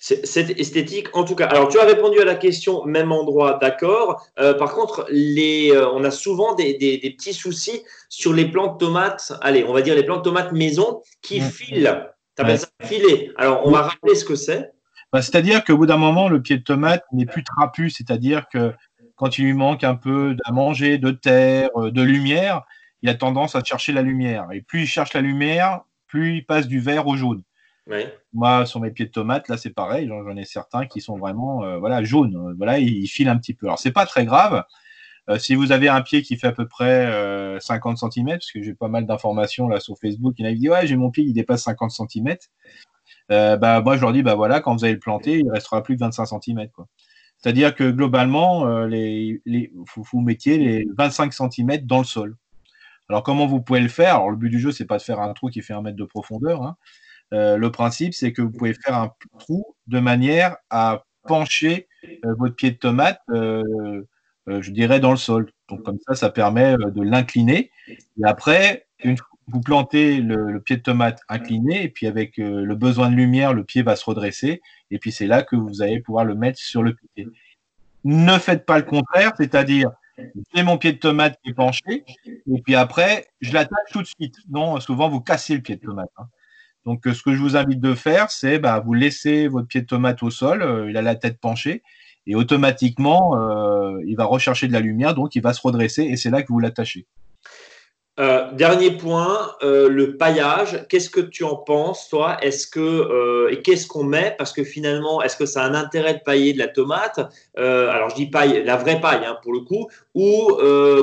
C'est 0.00 0.60
esthétique, 0.60 1.08
en 1.16 1.24
tout 1.24 1.34
cas. 1.34 1.46
Alors, 1.46 1.68
tu 1.68 1.78
as 1.78 1.84
répondu 1.84 2.20
à 2.20 2.26
la 2.26 2.34
question 2.34 2.84
même 2.84 3.10
endroit, 3.10 3.58
d'accord. 3.58 4.22
Euh, 4.38 4.52
par 4.52 4.74
contre, 4.74 5.06
les, 5.08 5.70
euh, 5.70 5.88
on 5.92 6.04
a 6.04 6.10
souvent 6.10 6.54
des, 6.54 6.74
petits 7.16 7.32
soucis 7.32 7.82
sur 8.10 8.34
les 8.34 8.44
plantes 8.44 8.78
tomates. 8.78 9.32
Allez, 9.40 9.64
on 9.64 9.72
va 9.72 9.80
dire 9.80 9.94
les 9.94 10.04
plantes 10.04 10.24
tomates 10.24 10.52
maison 10.52 11.00
qui 11.22 11.40
mmh. 11.40 11.44
filent. 11.44 12.08
Tu 12.36 12.44
as 12.44 12.56
ça 12.58 12.66
filer. 12.82 13.32
Alors, 13.36 13.62
on 13.64 13.70
va 13.70 13.82
rappeler 13.82 14.14
ce 14.14 14.26
que 14.26 14.34
c'est. 14.34 14.72
Bah, 15.12 15.20
c'est-à-dire 15.22 15.62
qu'au 15.62 15.76
bout 15.76 15.86
d'un 15.86 15.98
moment, 15.98 16.28
le 16.28 16.40
pied 16.42 16.56
de 16.56 16.62
tomate 16.62 17.04
n'est 17.12 17.26
plus 17.26 17.44
trapu. 17.44 17.90
C'est-à-dire 17.90 18.46
que 18.52 18.72
quand 19.16 19.38
il 19.38 19.44
lui 19.44 19.52
manque 19.54 19.84
un 19.84 19.94
peu 19.94 20.36
à 20.44 20.52
manger, 20.52 20.98
de 20.98 21.10
terre, 21.10 21.70
euh, 21.76 21.90
de 21.90 22.02
lumière, 22.02 22.62
il 23.02 23.08
a 23.08 23.14
tendance 23.14 23.56
à 23.56 23.62
chercher 23.64 23.92
la 23.92 24.02
lumière. 24.02 24.48
Et 24.52 24.60
plus 24.62 24.82
il 24.82 24.86
cherche 24.86 25.12
la 25.14 25.20
lumière, 25.20 25.82
plus 26.06 26.36
il 26.36 26.46
passe 26.46 26.68
du 26.68 26.80
vert 26.80 27.06
au 27.06 27.16
jaune. 27.16 27.42
Moi, 28.32 28.64
sur 28.64 28.80
mes 28.80 28.90
pieds 28.90 29.06
de 29.06 29.10
tomates, 29.10 29.48
là, 29.48 29.56
c'est 29.56 29.70
pareil. 29.70 30.06
J'en 30.06 30.36
ai 30.36 30.44
certains 30.44 30.86
qui 30.86 31.00
sont 31.00 31.18
vraiment 31.18 31.64
euh, 31.64 31.78
voilà, 31.78 32.02
jaunes. 32.04 32.54
Voilà, 32.56 32.78
ils, 32.78 33.08
filent 33.08 33.28
un 33.28 33.38
petit 33.38 33.54
peu. 33.54 33.66
Alors, 33.66 33.78
c'est 33.78 33.90
pas 33.92 34.06
très 34.06 34.24
grave. 34.24 34.64
Euh, 35.28 35.38
si 35.38 35.54
vous 35.54 35.72
avez 35.72 35.88
un 35.88 36.00
pied 36.00 36.22
qui 36.22 36.36
fait 36.36 36.48
à 36.48 36.52
peu 36.52 36.66
près 36.66 37.58
50 37.60 37.98
cm, 37.98 38.26
parce 38.26 38.52
que 38.52 38.62
j'ai 38.62 38.74
pas 38.74 38.88
mal 38.88 39.06
d'informations 39.06 39.68
là 39.68 39.80
sur 39.80 39.96
Facebook, 39.98 40.34
il 40.38 40.44
y 40.44 40.48
en 40.48 40.50
a 40.50 40.52
qui 40.54 40.60
disent 40.60 40.70
Ouais, 40.70 40.86
j'ai 40.86 40.96
mon 40.96 41.10
pied 41.10 41.24
qui 41.24 41.32
dépasse 41.32 41.62
50 41.64 41.90
cm. 41.90 42.36
bah, 43.28 43.80
moi, 43.80 43.96
je 43.96 44.00
leur 44.00 44.12
dis 44.12 44.22
bah 44.22 44.36
voilà, 44.36 44.60
quand 44.60 44.76
vous 44.76 44.84
allez 44.84 44.94
le 44.94 45.00
planter, 45.00 45.40
il 45.40 45.50
restera 45.50 45.82
plus 45.82 45.96
que 45.96 46.00
25 46.00 46.26
cm. 46.26 46.68
Quoi. 46.70 46.86
C'est-à-dire 47.42 47.74
que 47.74 47.90
globalement, 47.90 48.66
euh, 48.68 48.88
vous, 49.96 50.20
mettiez 50.20 50.58
les 50.58 50.86
25 50.96 51.32
cm 51.32 51.78
dans 51.78 51.98
le 51.98 52.04
sol. 52.04 52.36
Alors 53.08 53.24
comment 53.24 53.46
vous 53.46 53.60
pouvez 53.60 53.80
le 53.80 53.88
faire? 53.88 54.16
Alors 54.16 54.30
le 54.30 54.36
but 54.36 54.48
du 54.48 54.60
jeu, 54.60 54.70
c'est 54.70 54.84
pas 54.84 54.98
de 54.98 55.02
faire 55.02 55.20
un 55.20 55.32
trou 55.32 55.48
qui 55.48 55.60
fait 55.60 55.72
un 55.72 55.82
mètre 55.82 55.96
de 55.96 56.04
profondeur. 56.04 56.62
Hein. 56.62 56.76
Euh, 57.32 57.56
le 57.56 57.70
principe, 57.72 58.14
c'est 58.14 58.32
que 58.32 58.42
vous 58.42 58.50
pouvez 58.50 58.74
faire 58.74 58.96
un 58.96 59.12
trou 59.40 59.74
de 59.88 59.98
manière 59.98 60.56
à 60.70 61.04
pencher 61.24 61.88
euh, 62.04 62.34
votre 62.38 62.54
pied 62.54 62.70
de 62.70 62.76
tomate, 62.76 63.20
je 63.28 64.70
dirais, 64.70 65.00
dans 65.00 65.10
le 65.10 65.16
sol. 65.16 65.50
Donc 65.68 65.82
comme 65.82 65.98
ça, 66.06 66.14
ça 66.14 66.30
permet 66.30 66.76
de 66.76 67.02
l'incliner. 67.02 67.72
Et 67.88 68.24
après, 68.24 68.86
vous 69.48 69.60
plantez 69.60 70.20
le, 70.20 70.60
pied 70.60 70.76
de 70.76 70.82
tomate 70.82 71.20
incliné, 71.28 71.84
et 71.84 71.88
puis 71.88 72.06
avec 72.06 72.36
le 72.36 72.74
besoin 72.74 73.10
de 73.10 73.16
lumière, 73.16 73.52
le 73.52 73.64
pied 73.64 73.82
va 73.82 73.96
se 73.96 74.04
redresser, 74.04 74.60
et 74.90 74.98
puis 74.98 75.12
c'est 75.12 75.26
là 75.26 75.42
que 75.42 75.56
vous 75.56 75.82
allez 75.82 76.00
pouvoir 76.00 76.24
le 76.24 76.34
mettre 76.34 76.58
sur 76.58 76.82
le 76.82 76.94
pied. 76.94 77.28
Ne 78.04 78.38
faites 78.38 78.66
pas 78.66 78.78
le 78.78 78.84
contraire, 78.84 79.32
c'est-à-dire 79.36 79.90
j'ai 80.54 80.62
mon 80.62 80.78
pied 80.78 80.92
de 80.92 80.98
tomate 80.98 81.38
qui 81.42 81.50
est 81.50 81.54
penché, 81.54 82.04
et 82.26 82.62
puis 82.62 82.74
après, 82.74 83.26
je 83.40 83.52
l'attaque 83.52 83.88
tout 83.90 84.02
de 84.02 84.06
suite. 84.06 84.36
Non, 84.48 84.78
souvent, 84.80 85.08
vous 85.08 85.20
cassez 85.20 85.54
le 85.54 85.60
pied 85.60 85.76
de 85.76 85.80
tomate. 85.80 86.10
Hein. 86.16 86.26
Donc, 86.84 87.02
ce 87.04 87.22
que 87.22 87.34
je 87.34 87.40
vous 87.40 87.56
invite 87.56 87.80
de 87.80 87.94
faire, 87.94 88.30
c'est 88.30 88.58
bah, 88.58 88.80
vous 88.80 88.94
laissez 88.94 89.48
votre 89.48 89.68
pied 89.68 89.82
de 89.82 89.86
tomate 89.86 90.22
au 90.22 90.30
sol, 90.30 90.62
euh, 90.62 90.90
il 90.90 90.96
a 90.96 91.02
la 91.02 91.14
tête 91.14 91.38
penchée, 91.38 91.82
et 92.26 92.34
automatiquement, 92.34 93.36
euh, 93.36 94.00
il 94.06 94.16
va 94.16 94.24
rechercher 94.24 94.68
de 94.68 94.72
la 94.72 94.80
lumière, 94.80 95.14
donc 95.14 95.34
il 95.34 95.42
va 95.42 95.52
se 95.52 95.60
redresser, 95.60 96.02
et 96.02 96.16
c'est 96.16 96.30
là 96.30 96.42
que 96.42 96.48
vous 96.48 96.60
l'attachez. 96.60 97.06
Euh, 98.20 98.52
dernier 98.52 98.90
point, 98.90 99.52
euh, 99.62 99.88
le 99.88 100.18
paillage. 100.18 100.86
Qu'est-ce 100.90 101.08
que 101.08 101.20
tu 101.20 101.44
en 101.44 101.56
penses, 101.56 102.10
toi? 102.10 102.36
Est-ce 102.42 102.66
que 102.66 102.78
euh, 102.78 103.50
et 103.50 103.62
qu'est-ce 103.62 103.86
qu'on 103.86 104.04
met? 104.04 104.34
Parce 104.36 104.52
que 104.52 104.64
finalement, 104.64 105.22
est-ce 105.22 105.34
que 105.34 105.46
ça 105.46 105.62
a 105.62 105.66
un 105.66 105.74
intérêt 105.74 106.14
de 106.14 106.18
pailler 106.18 106.52
de 106.52 106.58
la 106.58 106.68
tomate? 106.68 107.20
Alors 107.56 108.10
je 108.10 108.14
dis 108.14 108.26
paille, 108.26 108.64
la 108.64 108.76
vraie 108.76 109.00
paille 109.00 109.24
hein, 109.24 109.38
pour 109.42 109.54
le 109.54 109.60
coup, 109.60 109.88
ou 110.14 110.50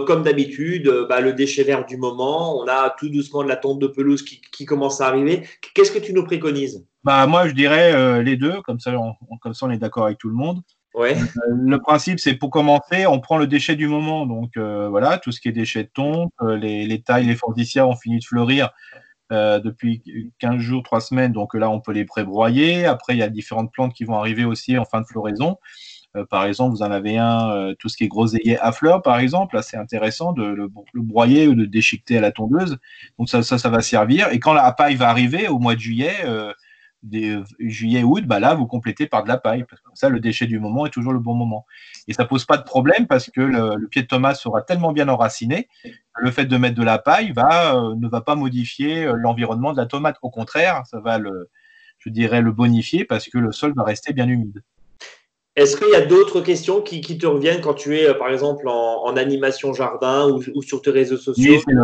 comme 0.06 0.22
d'habitude, 0.22 1.08
bah, 1.10 1.20
le 1.20 1.34
déchet 1.34 1.64
vert 1.64 1.86
du 1.86 1.98
moment. 1.98 2.60
On 2.60 2.68
a 2.68 2.96
tout 3.00 3.10
doucement 3.10 3.44
de 3.44 3.48
la 3.48 3.56
tonte 3.56 3.80
de 3.80 3.88
pelouse 3.88 4.22
qui, 4.24 4.66
commence 4.66 5.02
à 5.02 5.08
arriver. 5.08 5.48
Qu'est-ce 5.74 5.92
que 5.92 6.00
tu 6.00 6.14
nous 6.14 6.24
préconises? 6.24 6.86
Bah 7.04 7.26
moi, 7.26 7.48
je 7.48 7.54
dirais 7.54 8.24
les 8.24 8.36
deux. 8.36 8.62
Comme 8.62 8.80
ça, 8.80 8.94
comme 9.42 9.54
ça, 9.56 9.66
on 9.66 9.72
est 9.72 9.78
d'accord 9.78 10.06
avec 10.06 10.20
tout 10.20 10.30
le 10.30 10.36
monde. 10.36 10.62
Euh, 10.96 11.16
le 11.50 11.80
principe, 11.80 12.20
c'est 12.20 12.36
pour 12.36 12.50
commencer, 12.50 13.06
on 13.06 13.20
prend 13.20 13.38
le 13.38 13.48
déchet 13.48 13.76
du 13.76 13.88
moment. 13.88 14.26
Donc 14.26 14.58
euh, 14.58 14.90
voilà, 14.90 15.18
tout 15.18 15.32
ce 15.32 15.40
qui 15.40 15.50
est 15.50 15.54
déchets 15.54 15.84
de 15.84 15.90
tonte, 15.90 16.32
euh, 16.42 16.58
les, 16.58 16.86
les 16.86 17.02
tailles, 17.02 17.26
les 17.26 17.36
fordycias 17.36 17.86
ont 17.86 17.96
fini 17.96 18.20
de 18.20 18.26
fleurir 18.26 18.70
depuis 19.32 20.02
15 20.40 20.58
jours, 20.58 20.82
3 20.82 21.02
semaines. 21.02 21.32
Donc 21.32 21.54
là, 21.54 21.70
on 21.70 21.80
peut 21.80 21.92
les 21.92 22.04
prébroyer. 22.04 22.86
Après, 22.88 23.14
il 23.14 23.20
y 23.20 23.22
a 23.22 23.30
différentes 23.30 23.72
plantes 23.72 23.94
qui 23.94 24.04
vont 24.04 24.16
arriver 24.16 24.44
aussi 24.44 24.76
en 24.76 24.86
fin 24.86 25.02
de 25.02 25.06
floraison. 25.06 25.58
par 26.32 26.46
exemple, 26.46 26.72
vous 26.72 26.82
en 26.82 26.90
avez 26.90 27.20
un, 27.20 27.76
tout 27.78 27.90
ce 27.90 27.98
qui 27.98 28.06
est 28.06 28.08
groseillier 28.08 28.58
à 28.58 28.72
fleurs, 28.72 29.04
par 29.04 29.20
exemple. 29.20 29.56
Là, 29.56 29.62
c'est 29.62 29.78
intéressant 29.78 30.34
de 30.34 30.46
le, 30.46 30.68
broyer 30.96 31.48
ou 31.48 31.54
de 31.54 31.66
déchiqueter 31.66 32.18
à 32.18 32.22
la 32.22 32.32
tondeuse. 32.32 32.80
Donc 33.20 33.30
ça, 33.30 33.44
ça, 33.44 33.60
ça 33.60 33.70
va 33.70 33.82
servir. 33.82 34.30
Et 34.32 34.40
quand 34.40 34.54
la 34.54 34.72
paille 34.72 34.96
va 34.96 35.10
arriver 35.10 35.48
au 35.48 35.60
mois 35.60 35.76
de 35.76 35.80
juillet, 35.80 36.26
des 37.04 37.30
euh, 37.30 37.44
juillet 37.60 38.04
août, 38.04 38.26
bah 38.26 38.40
là 38.40 38.54
vous 38.56 38.68
complétez 38.68 39.08
par 39.08 39.24
de 39.24 39.30
la 39.30 39.38
paille 39.38 39.64
parce 39.70 39.82
que 39.82 39.90
ça 39.94 40.10
le 40.10 40.20
déchet 40.20 40.48
du 40.48 40.60
moment 40.60 40.86
est 40.86 40.90
toujours 40.90 41.14
le 41.14 41.20
bon 41.20 41.34
moment 41.34 41.66
et 42.08 42.14
ça 42.14 42.26
pose 42.26 42.46
pas 42.46 42.58
de 42.58 42.64
problème 42.64 43.08
parce 43.08 43.30
que 43.30 43.42
le, 43.42 43.88
pied 43.88 44.02
de 44.02 44.08
tomate 44.08 44.36
sera 44.36 44.62
tellement 44.62 44.92
bien 44.92 45.08
enraciné 45.08 45.70
le 46.16 46.32
fait 46.32 46.46
de 46.46 46.58
mettre 46.58 46.76
de 46.76 46.84
la 46.84 46.98
paille 46.98 47.32
va 47.32 47.78
euh, 47.78 47.96
ne 47.96 48.08
va 48.10 48.22
pas 48.22 48.36
modifier 48.36 49.06
euh, 49.06 49.14
l'environnement 49.14 49.72
de 49.72 49.78
la 49.78 49.86
tomate 49.86 50.18
au 50.22 50.30
contraire 50.30 50.84
ça 50.86 51.00
va 51.00 51.18
le 51.18 51.50
je 52.00 52.10
dirais 52.10 52.42
le 52.42 52.52
bonifier 52.52 53.06
parce 53.06 53.30
que 53.30 53.38
le 53.38 53.52
sol 53.52 53.74
va 53.76 53.84
rester 53.84 54.14
bien 54.14 54.28
humide. 54.28 54.64
Est-ce 55.56 55.76
qu'il 55.76 55.90
y 55.90 55.96
a 55.96 56.06
d'autres 56.06 56.40
questions 56.40 56.82
qui, 56.82 57.02
te 57.02 57.28
reviennent 57.28 57.60
quand 57.60 57.74
tu 57.74 57.98
es, 57.98 58.14
par 58.14 58.30
exemple, 58.30 58.70
en, 58.70 59.18
animation 59.18 59.74
jardin 59.74 60.30
ou, 60.30 60.62
sur 60.62 60.82
tes 60.82 60.92
réseaux 60.92 61.18
sociaux? 61.18 61.56
Oui, 61.68 61.76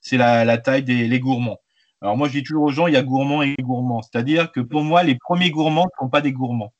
c'est 0.00 0.16
la, 0.16 0.44
la, 0.44 0.58
taille 0.58 0.82
des 0.82 1.06
les 1.06 1.20
gourmands. 1.20 1.60
Alors 2.02 2.16
moi, 2.16 2.28
je 2.28 2.32
dis 2.32 2.42
toujours 2.42 2.64
aux 2.64 2.70
gens, 2.70 2.86
il 2.86 2.94
y 2.94 2.96
a 2.96 3.02
gourmand 3.02 3.42
et 3.42 3.54
gourmand. 3.60 4.02
C'est-à-dire 4.02 4.52
que 4.52 4.60
pour 4.60 4.82
moi, 4.82 5.02
les 5.02 5.16
premiers 5.16 5.50
gourmands 5.50 5.84
ne 5.84 6.04
sont 6.04 6.08
pas 6.08 6.20
des 6.20 6.32
gourmands. 6.32 6.72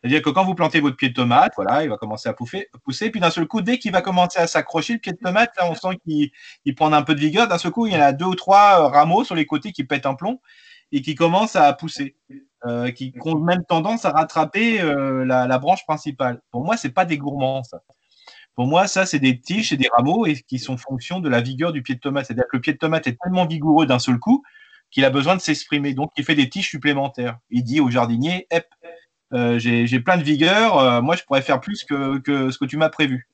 C'est-à-dire 0.00 0.22
que 0.22 0.30
quand 0.30 0.44
vous 0.44 0.54
plantez 0.54 0.80
votre 0.80 0.96
pied 0.96 1.08
de 1.08 1.14
tomate, 1.14 1.52
voilà, 1.56 1.82
il 1.82 1.90
va 1.90 1.96
commencer 1.96 2.28
à 2.28 2.32
pousser, 2.32 2.68
pousser 2.84 3.10
puis 3.10 3.20
d'un 3.20 3.30
seul 3.30 3.46
coup, 3.46 3.60
dès 3.60 3.78
qu'il 3.78 3.92
va 3.92 4.02
commencer 4.02 4.38
à 4.38 4.46
s'accrocher, 4.46 4.94
le 4.94 4.98
pied 5.00 5.12
de 5.12 5.18
tomate, 5.18 5.50
là, 5.56 5.68
on 5.68 5.74
sent 5.74 5.98
qu'il 6.04 6.74
prend 6.74 6.92
un 6.92 7.02
peu 7.02 7.14
de 7.14 7.20
vigueur. 7.20 7.48
D'un 7.48 7.58
seul 7.58 7.72
coup, 7.72 7.86
il 7.86 7.94
y 7.94 7.96
en 7.96 8.00
a 8.00 8.12
deux 8.12 8.26
ou 8.26 8.34
trois 8.34 8.82
euh, 8.82 8.86
rameaux 8.88 9.24
sur 9.24 9.34
les 9.34 9.46
côtés 9.46 9.72
qui 9.72 9.84
pètent 9.84 10.06
un 10.06 10.14
plomb 10.14 10.40
et 10.92 11.02
qui 11.02 11.14
commencent 11.14 11.56
à 11.56 11.72
pousser, 11.72 12.16
euh, 12.66 12.90
qui 12.92 13.12
ont 13.24 13.38
même 13.38 13.64
tendance 13.64 14.04
à 14.04 14.10
rattraper 14.10 14.80
euh, 14.80 15.24
la, 15.24 15.58
branche 15.58 15.84
principale. 15.84 16.40
Pour 16.50 16.64
moi, 16.64 16.76
c'est 16.76 16.90
pas 16.90 17.04
des 17.04 17.18
gourmands, 17.18 17.64
ça. 17.64 17.80
Pour 18.56 18.66
moi, 18.66 18.88
ça, 18.88 19.06
c'est 19.06 19.18
des 19.18 19.38
tiges 19.38 19.72
et 19.72 19.76
des 19.76 19.88
rameaux 19.96 20.26
et 20.26 20.34
qui 20.34 20.58
sont 20.58 20.76
fonction 20.76 21.20
de 21.20 21.28
la 21.28 21.40
vigueur 21.40 21.72
du 21.72 21.82
pied 21.82 21.94
de 21.94 22.00
tomate. 22.00 22.26
C'est-à-dire 22.26 22.46
que 22.50 22.56
le 22.56 22.60
pied 22.62 22.72
de 22.72 22.78
tomate 22.78 23.06
est 23.06 23.18
tellement 23.22 23.46
vigoureux 23.46 23.86
d'un 23.86 23.98
seul 23.98 24.18
coup 24.18 24.42
qu'il 24.90 25.04
a 25.04 25.10
besoin 25.10 25.36
de 25.36 25.40
s'exprimer. 25.40 25.94
Donc, 25.94 26.10
il 26.16 26.24
fait 26.24 26.34
des 26.34 26.48
tiges 26.48 26.68
supplémentaires. 26.68 27.38
Il 27.50 27.62
dit 27.64 27.80
au 27.80 27.90
jardinier, 27.90 28.46
Hep, 28.50 28.66
euh, 29.32 29.58
j'ai 29.58 30.00
plein 30.00 30.16
de 30.16 30.22
vigueur, 30.22 30.78
euh, 30.78 31.02
moi, 31.02 31.16
je 31.16 31.24
pourrais 31.24 31.42
faire 31.42 31.60
plus 31.60 31.84
que, 31.84 32.18
que 32.18 32.50
ce 32.50 32.58
que 32.58 32.64
tu 32.64 32.76
m'as 32.76 32.88
prévu. 32.88 33.28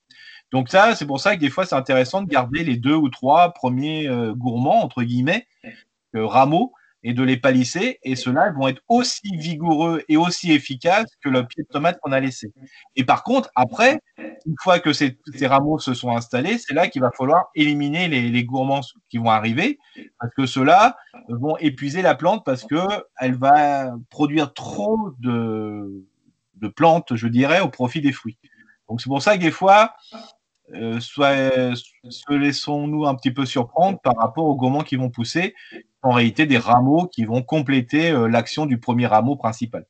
Donc 0.50 0.68
ça, 0.68 0.94
c'est 0.94 1.06
pour 1.06 1.20
ça 1.20 1.35
que 1.35 1.40
des 1.40 1.50
fois, 1.50 1.64
c'est 1.64 1.74
intéressant 1.74 2.22
de 2.22 2.28
garder 2.28 2.62
les 2.62 2.76
deux 2.76 2.94
ou 2.94 3.08
trois 3.08 3.52
premiers 3.52 4.08
euh, 4.08 4.35
gourmands, 4.35 4.82
entre 4.82 5.02
guillemets, 5.02 5.46
rameaux, 6.14 6.72
et 7.02 7.14
de 7.14 7.22
les 7.22 7.37
palisser. 7.37 7.98
Et 8.02 8.16
ceux-là 8.16 8.52
vont 8.52 8.68
être 8.68 8.82
aussi 8.88 9.37
vigoureux 9.37 10.02
et 10.08 10.16
aussi 10.16 10.52
efficaces 10.52 11.11
que 11.22 11.28
le 11.28 11.46
pied 11.46 11.62
de 11.62 11.68
tomate 11.68 11.98
qu'on 12.00 12.12
a 12.12 12.20
laissé. 12.20 12.52
Et 12.96 13.04
par 13.04 13.22
contre, 13.24 13.50
après, 13.54 14.00
une 14.46 14.55
fois 14.61 14.78
que 14.78 14.92
ces, 14.92 15.16
rameaux 15.42 15.78
se 15.78 15.94
sont 15.94 16.11
installés, 16.16 16.59
c'est 16.59 16.74
là 16.74 16.88
qu'il 16.88 17.02
va 17.02 17.11
falloir 17.11 17.50
éliminer 17.55 18.09
les, 18.09 18.44
gourmands 18.44 18.81
qui 19.09 19.18
vont 19.18 19.31
arriver, 19.31 19.78
parce 20.18 20.35
que 20.35 20.46
ceux-là 20.46 20.96
vont 21.28 21.57
épuiser 21.59 22.02
la 22.02 22.14
plante 22.14 22.44
parce 22.44 22.64
que 22.64 22.76
elle 23.18 23.35
va 23.35 23.94
produire 24.11 24.52
trop 24.52 25.11
de, 25.18 26.05
plantes, 26.76 27.14
je 27.16 27.28
dirais, 27.28 27.61
au 27.61 27.68
profit 27.68 28.00
des 28.00 28.12
fruits. 28.12 28.38
Donc 28.88 29.00
c'est 29.00 29.09
pour 29.09 29.22
ça 29.22 29.37
que 29.37 29.42
des 29.42 29.50
fois, 29.50 29.94
euh, 30.74 31.00
se 31.00 32.33
laissons-nous 32.33 33.07
un 33.07 33.14
petit 33.14 33.31
peu 33.31 33.46
surprendre 33.46 33.98
par 34.00 34.14
rapport 34.16 34.44
aux 34.44 34.57
gourmands 34.57 34.83
qui 34.83 34.96
vont 34.96 35.11
pousser, 35.11 35.55
en 36.02 36.11
réalité 36.11 36.46
des 36.46 36.59
rameaux 36.59 37.07
qui 37.07 37.24
vont 37.24 37.42
compléter 37.42 38.11
euh, 38.11 38.26
l'action 38.26 38.66
du 38.66 38.78
premier 38.78 39.07
rameau 39.07 39.37
principal. 39.37 39.87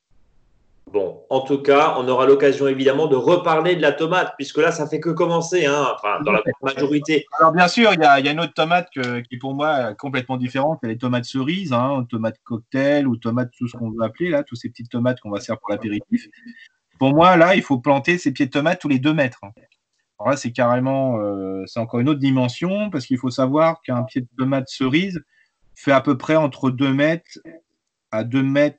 Bon, 0.92 1.24
en 1.30 1.40
tout 1.40 1.62
cas, 1.62 1.94
on 1.96 2.06
aura 2.06 2.26
l'occasion 2.26 2.68
évidemment 2.68 3.06
de 3.06 3.16
reparler 3.16 3.76
de 3.76 3.80
la 3.80 3.92
tomate, 3.92 4.34
puisque 4.36 4.58
là, 4.58 4.72
ça 4.72 4.86
fait 4.86 5.00
que 5.00 5.08
commencer, 5.08 5.64
hein, 5.64 5.86
enfin, 5.94 6.20
dans 6.20 6.32
la 6.32 6.42
majorité. 6.62 7.24
Alors, 7.38 7.52
bien 7.52 7.66
sûr, 7.66 7.94
il 7.94 8.00
y, 8.00 8.04
a, 8.04 8.30
une 8.30 8.40
autre 8.40 8.52
tomate 8.52 8.90
qui, 8.90 9.38
pour 9.38 9.54
moi, 9.54 9.92
est 9.92 9.96
complètement 9.96 10.36
différente. 10.36 10.80
C'est 10.82 10.88
les 10.88 10.98
tomates 10.98 11.24
cerises, 11.24 11.72
hein, 11.72 12.06
tomates 12.10 12.36
cocktail 12.44 13.06
ou 13.08 13.16
tomates, 13.16 13.50
tout 13.56 13.68
ce 13.68 13.76
qu'on 13.78 13.90
veut 13.90 14.02
appeler, 14.02 14.28
là, 14.28 14.42
tous 14.42 14.54
ces 14.54 14.68
petites 14.68 14.90
tomates 14.90 15.18
qu'on 15.20 15.30
va 15.30 15.40
servir 15.40 15.60
pour 15.60 15.70
l'apéritif. 15.70 16.28
Pour 16.98 17.14
moi, 17.14 17.38
là, 17.38 17.54
il 17.56 17.62
faut 17.62 17.78
planter 17.78 18.18
ces 18.18 18.32
pieds 18.32 18.46
de 18.46 18.50
tomates 18.50 18.80
tous 18.80 18.88
les 18.88 18.98
deux 18.98 19.14
mètres. 19.14 19.40
Alors 20.18 20.30
là, 20.30 20.36
c'est 20.36 20.52
carrément, 20.52 21.18
euh, 21.20 21.64
c'est 21.66 21.80
encore 21.80 22.00
une 22.00 22.10
autre 22.10 22.20
dimension, 22.20 22.90
parce 22.90 23.06
qu'il 23.06 23.16
faut 23.16 23.30
savoir 23.30 23.80
qu'un 23.80 24.02
pied 24.02 24.20
de 24.20 24.28
tomate 24.36 24.68
cerise, 24.68 25.22
fait 25.74 25.92
à 25.92 26.02
peu 26.02 26.18
près 26.18 26.36
entre 26.36 26.70
2 26.70 26.92
mètres 26.92 27.38
à 28.10 28.24
2 28.24 28.42
mètres 28.42 28.78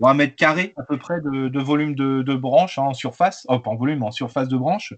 ou 0.00 0.08
1 0.08 0.14
mètre 0.14 0.34
carré 0.34 0.72
à 0.76 0.82
peu 0.82 0.98
près 0.98 1.20
de, 1.20 1.60
volume 1.60 1.94
de, 1.94 2.22
de 2.22 2.34
branches 2.34 2.78
hein, 2.78 2.84
en 2.84 2.94
surface, 2.94 3.46
oh, 3.48 3.58
pas 3.60 3.70
en 3.70 3.76
volume, 3.76 4.02
en 4.02 4.10
surface 4.10 4.48
de 4.48 4.56
branches. 4.56 4.94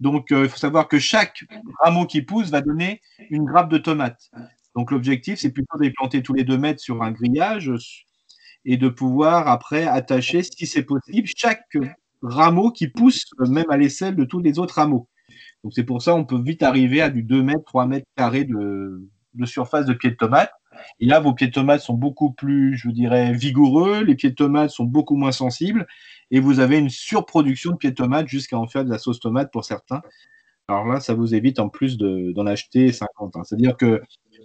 Donc 0.00 0.30
euh, 0.30 0.44
il 0.44 0.48
faut 0.48 0.58
savoir 0.58 0.88
que 0.88 0.98
chaque 0.98 1.44
rameau 1.80 2.06
qui 2.06 2.22
pousse 2.22 2.50
va 2.50 2.60
donner 2.60 3.00
une 3.30 3.44
grappe 3.44 3.68
de 3.68 3.78
tomates. 3.78 4.30
Donc 4.76 4.92
l'objectif, 4.92 5.40
c'est 5.40 5.50
plutôt 5.50 5.76
de 5.76 5.82
les 5.82 5.90
planter 5.90 6.22
tous 6.22 6.34
les 6.34 6.44
2 6.44 6.56
mètres 6.56 6.80
sur 6.80 7.02
un 7.02 7.10
grillage 7.10 8.06
et 8.64 8.76
de 8.76 8.88
pouvoir 8.88 9.48
après 9.48 9.86
attacher, 9.86 10.42
si 10.42 10.66
c'est 10.66 10.84
possible, 10.84 11.28
chaque 11.36 11.76
rameau 12.22 12.70
qui 12.70 12.88
pousse 12.88 13.24
même 13.40 13.70
à 13.70 13.76
l'aisselle 13.76 14.14
de 14.14 14.24
tous 14.24 14.40
les 14.40 14.58
autres 14.58 14.74
rameaux. 14.74 15.08
Donc 15.64 15.72
c'est 15.74 15.84
pour 15.84 16.00
ça 16.02 16.14
on 16.14 16.24
peut 16.24 16.40
vite 16.40 16.62
arriver 16.62 17.02
à 17.02 17.10
du 17.10 17.22
2 17.24 17.42
mètres, 17.42 17.64
3 17.66 17.86
mètres 17.86 18.06
carrés 18.16 18.44
de, 18.44 19.02
de 19.38 19.46
surface 19.46 19.86
de 19.86 19.94
pied 19.94 20.10
de 20.10 20.16
tomate. 20.16 20.52
Et 21.00 21.06
là, 21.06 21.20
vos 21.20 21.32
pieds 21.32 21.48
de 21.48 21.52
tomates 21.52 21.80
sont 21.80 21.94
beaucoup 21.94 22.32
plus, 22.32 22.76
je 22.76 22.90
dirais, 22.90 23.32
vigoureux, 23.32 24.02
les 24.04 24.14
pieds 24.14 24.30
de 24.30 24.34
tomates 24.34 24.70
sont 24.70 24.84
beaucoup 24.84 25.16
moins 25.16 25.32
sensibles, 25.32 25.86
et 26.30 26.40
vous 26.40 26.60
avez 26.60 26.78
une 26.78 26.90
surproduction 26.90 27.72
de 27.72 27.76
pieds 27.76 27.90
de 27.90 27.96
tomates 27.96 28.28
jusqu'à 28.28 28.58
en 28.58 28.66
faire 28.66 28.84
de 28.84 28.90
la 28.90 28.98
sauce 28.98 29.20
tomate 29.20 29.50
pour 29.50 29.64
certains. 29.64 30.02
Alors 30.68 30.86
là, 30.86 31.00
ça 31.00 31.14
vous 31.14 31.34
évite 31.34 31.58
en 31.60 31.68
plus 31.70 31.96
d'en 31.98 32.46
acheter 32.46 32.92
50. 32.92 33.36
Hein. 33.36 33.42
C'est-à-dire 33.44 33.76
que, 33.76 34.02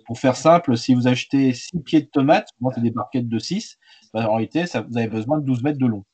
pour 0.07 0.19
faire 0.19 0.35
simple, 0.35 0.77
si 0.77 0.93
vous 0.95 1.07
achetez 1.07 1.53
6 1.53 1.81
pieds 1.81 2.01
de 2.01 2.07
tomates, 2.07 2.49
moi 2.61 2.71
c'est 2.73 2.81
des 2.81 2.91
barquettes 2.91 3.27
de 3.27 3.39
6, 3.39 3.77
bah, 4.13 4.29
en 4.29 4.35
réalité, 4.35 4.63
vous 4.89 4.97
avez 4.97 5.07
besoin 5.07 5.39
de 5.39 5.45
12 5.45 5.63
mètres 5.63 5.79
de 5.79 5.85
long. 5.85 6.05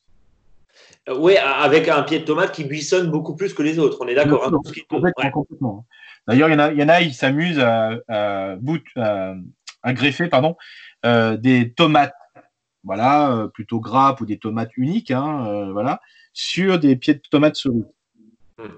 Euh, 1.08 1.16
oui, 1.18 1.36
avec 1.36 1.88
un 1.88 2.02
pied 2.02 2.18
de 2.18 2.24
tomate 2.24 2.52
qui 2.52 2.64
buissonne 2.64 3.10
beaucoup 3.10 3.34
plus 3.34 3.54
que 3.54 3.62
les 3.62 3.78
autres, 3.78 3.98
on 4.00 4.08
est 4.08 4.14
d'accord. 4.14 4.44
Hein, 4.46 5.30
complètement. 5.32 5.86
D'ailleurs, 6.28 6.48
il 6.48 6.52
y 6.52 6.54
en 6.54 6.58
a, 6.58 6.72
il 6.72 6.78
y 6.78 6.82
en 6.82 6.88
a 6.88 7.00
ils 7.00 7.14
s'amusent 7.14 7.58
à, 7.58 7.98
à, 8.08 8.56
à 9.82 9.92
greffer 9.92 10.28
pardon, 10.28 10.56
euh, 11.06 11.36
des 11.36 11.72
tomates, 11.72 12.14
voilà, 12.84 13.32
euh, 13.32 13.48
plutôt 13.48 13.80
grappes 13.80 14.20
ou 14.20 14.26
des 14.26 14.38
tomates 14.38 14.76
uniques, 14.76 15.10
hein, 15.10 15.46
euh, 15.46 15.72
voilà, 15.72 16.00
sur 16.32 16.78
des 16.78 16.96
pieds 16.96 17.14
de 17.14 17.22
tomates 17.30 17.56
cerises. 17.56 17.86
Hmm. 18.58 18.68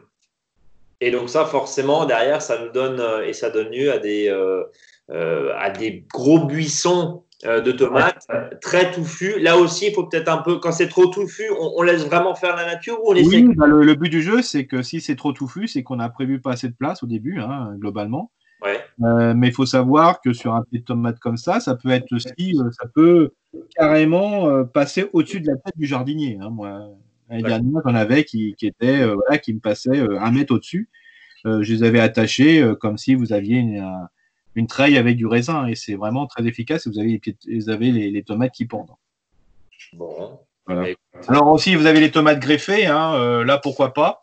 Et 1.01 1.11
donc 1.11 1.29
ça, 1.29 1.45
forcément, 1.45 2.05
derrière, 2.05 2.41
ça 2.41 2.65
nous 2.65 2.71
donne 2.71 3.03
et 3.25 3.33
ça 3.33 3.51
donne 3.51 3.71
lieu 3.71 3.93
à 3.93 3.99
des, 3.99 4.29
à 5.09 5.71
des 5.71 6.07
gros 6.09 6.47
buissons 6.47 7.25
de 7.45 7.73
tomates 7.73 8.27
très 8.61 8.93
touffus. 8.93 9.39
Là 9.41 9.57
aussi, 9.57 9.89
il 9.89 9.95
faut 9.95 10.05
peut-être 10.05 10.29
un 10.29 10.39
peu, 10.39 10.59
quand 10.59 10.73
c'est 10.73 10.89
trop 10.89 11.07
touffu, 11.07 11.45
on, 11.59 11.83
laisse 11.83 12.05
vraiment 12.05 12.35
faire 12.35 12.55
la 12.57 12.67
nature 12.67 12.99
ou 13.03 13.11
on 13.11 13.13
laisse 13.13 13.27
Oui, 13.27 13.49
bah, 13.57 13.67
le, 13.67 13.95
but 13.95 14.09
du 14.09 14.23
jeu, 14.23 14.43
c'est 14.43 14.67
que 14.67 14.83
si 14.83 15.01
c'est 15.01 15.17
trop 15.17 15.33
touffu, 15.33 15.67
c'est 15.67 15.83
qu'on 15.83 15.99
a 15.99 16.09
prévu 16.09 16.41
pas 16.41 16.53
assez 16.53 16.69
de 16.69 16.75
place 16.75 17.03
au 17.03 17.07
début, 17.07 17.41
hein, 17.41 17.75
globalement. 17.79 18.31
Euh, 19.03 19.35
mais 19.35 19.49
il 19.49 19.55
faut 19.55 19.67
savoir 19.67 20.21
que 20.21 20.33
sur 20.33 20.55
un 20.55 20.63
pied 20.63 20.81
de 20.81 20.85
tomate 20.85 21.19
comme 21.19 21.37
ça, 21.37 21.61
ça 21.61 21.75
peut 21.75 21.91
être 21.91 22.13
aussi, 22.13 22.55
euh, 22.59 22.71
ça 22.71 22.87
peut 22.95 23.33
carrément 23.77 24.49
euh, 24.49 24.65
passer 24.65 25.07
au-dessus 25.13 25.41
de 25.41 25.49
la 25.49 25.57
tête 25.57 25.77
du 25.77 25.87
jardinier. 25.87 26.39
Hein, 26.41 26.51
moi, 26.51 26.89
l'année 27.29 27.43
dernière, 27.43 27.83
j'en 27.85 27.95
avais 27.95 28.25
qui, 28.25 28.55
qui 28.57 28.67
était, 28.67 29.05
voilà, 29.05 29.39
qui 29.39 29.55
me 29.55 29.61
passaient 29.61 30.01
un 30.01 30.31
mètre 30.31 30.55
au-dessus. 30.55 30.89
je 31.45 31.73
les 31.73 31.83
avais 31.83 32.01
attachés 32.01 32.65
comme 32.81 32.99
si 32.99 33.15
vous 33.15 33.33
aviez 33.33 33.57
une, 33.57 33.85
une 34.55 34.67
treille 34.67 34.99
avec 34.99 35.17
du 35.17 35.27
raisin 35.27 35.67
et 35.67 35.75
c'est 35.75 35.95
vraiment 35.95 36.27
très 36.27 36.47
efficace. 36.47 36.87
Vous 36.87 36.99
avez 36.99 37.21
les, 37.25 37.59
vous 37.59 37.71
avez 37.71 37.91
les, 37.91 38.23
tomates 38.23 38.53
qui 38.53 38.67
pendent. 38.67 38.97
Bon. 39.95 40.39
Alors 41.29 41.49
aussi, 41.49 41.75
vous 41.75 41.87
avez 41.87 42.01
les 42.01 42.11
tomates 42.11 42.39
greffées. 42.39 42.87
Hein, 42.87 43.45
là, 43.45 43.59
pourquoi 43.59 43.93
pas 43.93 44.23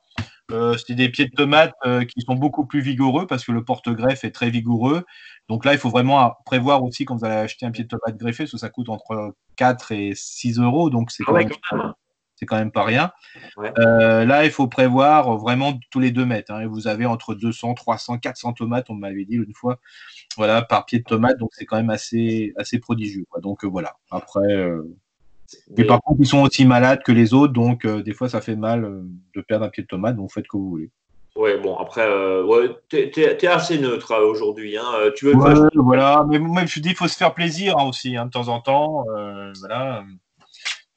euh, 0.52 0.76
c'est 0.78 0.96
des 0.96 1.10
pieds 1.10 1.26
de 1.26 1.36
tomates 1.36 1.74
euh, 1.86 2.04
qui 2.06 2.22
sont 2.22 2.36
beaucoup 2.36 2.66
plus 2.66 2.82
vigoureux 2.82 3.28
parce 3.28 3.46
que 3.46 3.52
le 3.52 3.64
porte-greffe 3.64 4.24
est 4.24 4.32
très 4.32 4.50
vigoureux. 4.50 5.06
Donc 5.48 5.66
là, 5.66 5.74
il 5.74 5.80
faut 5.80 5.90
vraiment 5.90 6.34
prévoir 6.46 6.84
aussi 6.84 7.06
quand 7.06 7.16
vous 7.16 7.26
allez 7.26 7.36
acheter 7.36 7.66
un 7.66 7.72
pied 7.72 7.84
de 7.84 7.90
tomate 7.90 8.18
greffé, 8.18 8.44
parce 8.44 8.52
que 8.52 8.58
ça 8.58 8.70
coûte 8.70 8.90
entre 8.90 9.36
4 9.58 9.92
et 9.92 10.14
6 10.16 10.60
euros. 10.60 10.90
Donc 10.90 11.12
c'est 11.12 11.24
quand, 11.24 11.38
quand, 12.46 12.58
même 12.58 12.72
pas 12.72 12.84
rien. 12.84 13.12
Euh, 13.58 14.26
là, 14.26 14.46
il 14.46 14.52
faut 14.52 14.68
prévoir 14.68 15.38
vraiment 15.38 15.80
tous 15.92 16.00
les 16.00 16.12
2 16.12 16.26
mètres. 16.26 16.52
Hein. 16.52 16.68
vous 16.68 16.88
avez 16.88 17.06
entre 17.06 17.36
200, 17.36 17.74
300, 17.74 18.20
400 18.20 18.54
tomates, 18.54 18.90
on 18.90 18.96
m'avait 18.96 19.26
dit 19.26 19.36
une 19.36 19.54
fois, 19.54 19.80
voilà, 20.38 20.62
par 20.62 20.86
pied 20.86 21.00
de 21.00 21.04
tomate. 21.04 21.38
Donc 21.38 21.50
c'est 21.54 21.66
quand 21.66 21.78
même 21.78 21.90
assez, 21.90 22.54
assez 22.58 22.80
prodigieux. 22.80 23.26
Donc 23.42 23.66
voilà. 23.66 23.96
Après. 24.12 24.66
Mais 25.78 25.84
par 25.84 26.02
contre, 26.02 26.20
ils 26.22 26.28
sont 26.28 26.42
aussi 26.42 26.66
malades 26.66 27.02
que 27.04 27.12
les 27.12 27.34
autres, 27.34 27.54
donc 27.54 27.86
euh, 27.86 28.02
des 28.04 28.14
fois, 28.14 28.30
ça 28.30 28.42
fait 28.42 28.56
mal 28.56 28.84
euh, 28.84 29.02
de 29.36 29.42
perdre 29.42 29.66
un 29.66 29.70
pied 29.70 29.84
de 29.84 29.88
tomate, 29.88 30.16
donc 30.16 30.32
faites 30.32 30.48
que 30.48 30.58
vous 30.58 30.70
voulez. 30.70 30.92
Ouais, 31.36 31.58
bon, 31.60 31.76
après, 31.78 32.06
euh, 32.06 32.44
ouais, 32.44 32.70
t'es, 32.90 33.12
es, 33.16 33.48
assez 33.48 33.80
neutre 33.80 34.14
aujourd'hui. 34.16 34.78
Hein. 34.78 35.12
Tu 35.16 35.26
veux 35.26 35.34
voilà, 35.76 36.26
mais 36.28 36.40
moi, 36.40 36.66
je 36.66 36.80
dis, 36.80 36.90
il 36.90 36.96
faut 36.96 37.08
se 37.08 37.16
faire 37.16 37.34
plaisir 37.34 37.78
hein, 37.78 37.88
aussi, 37.88 38.18
hein, 38.18 38.26
de 38.26 38.32
temps 38.32 38.48
en 38.48 38.60
temps. 38.60 39.06
voilà. 39.60 40.04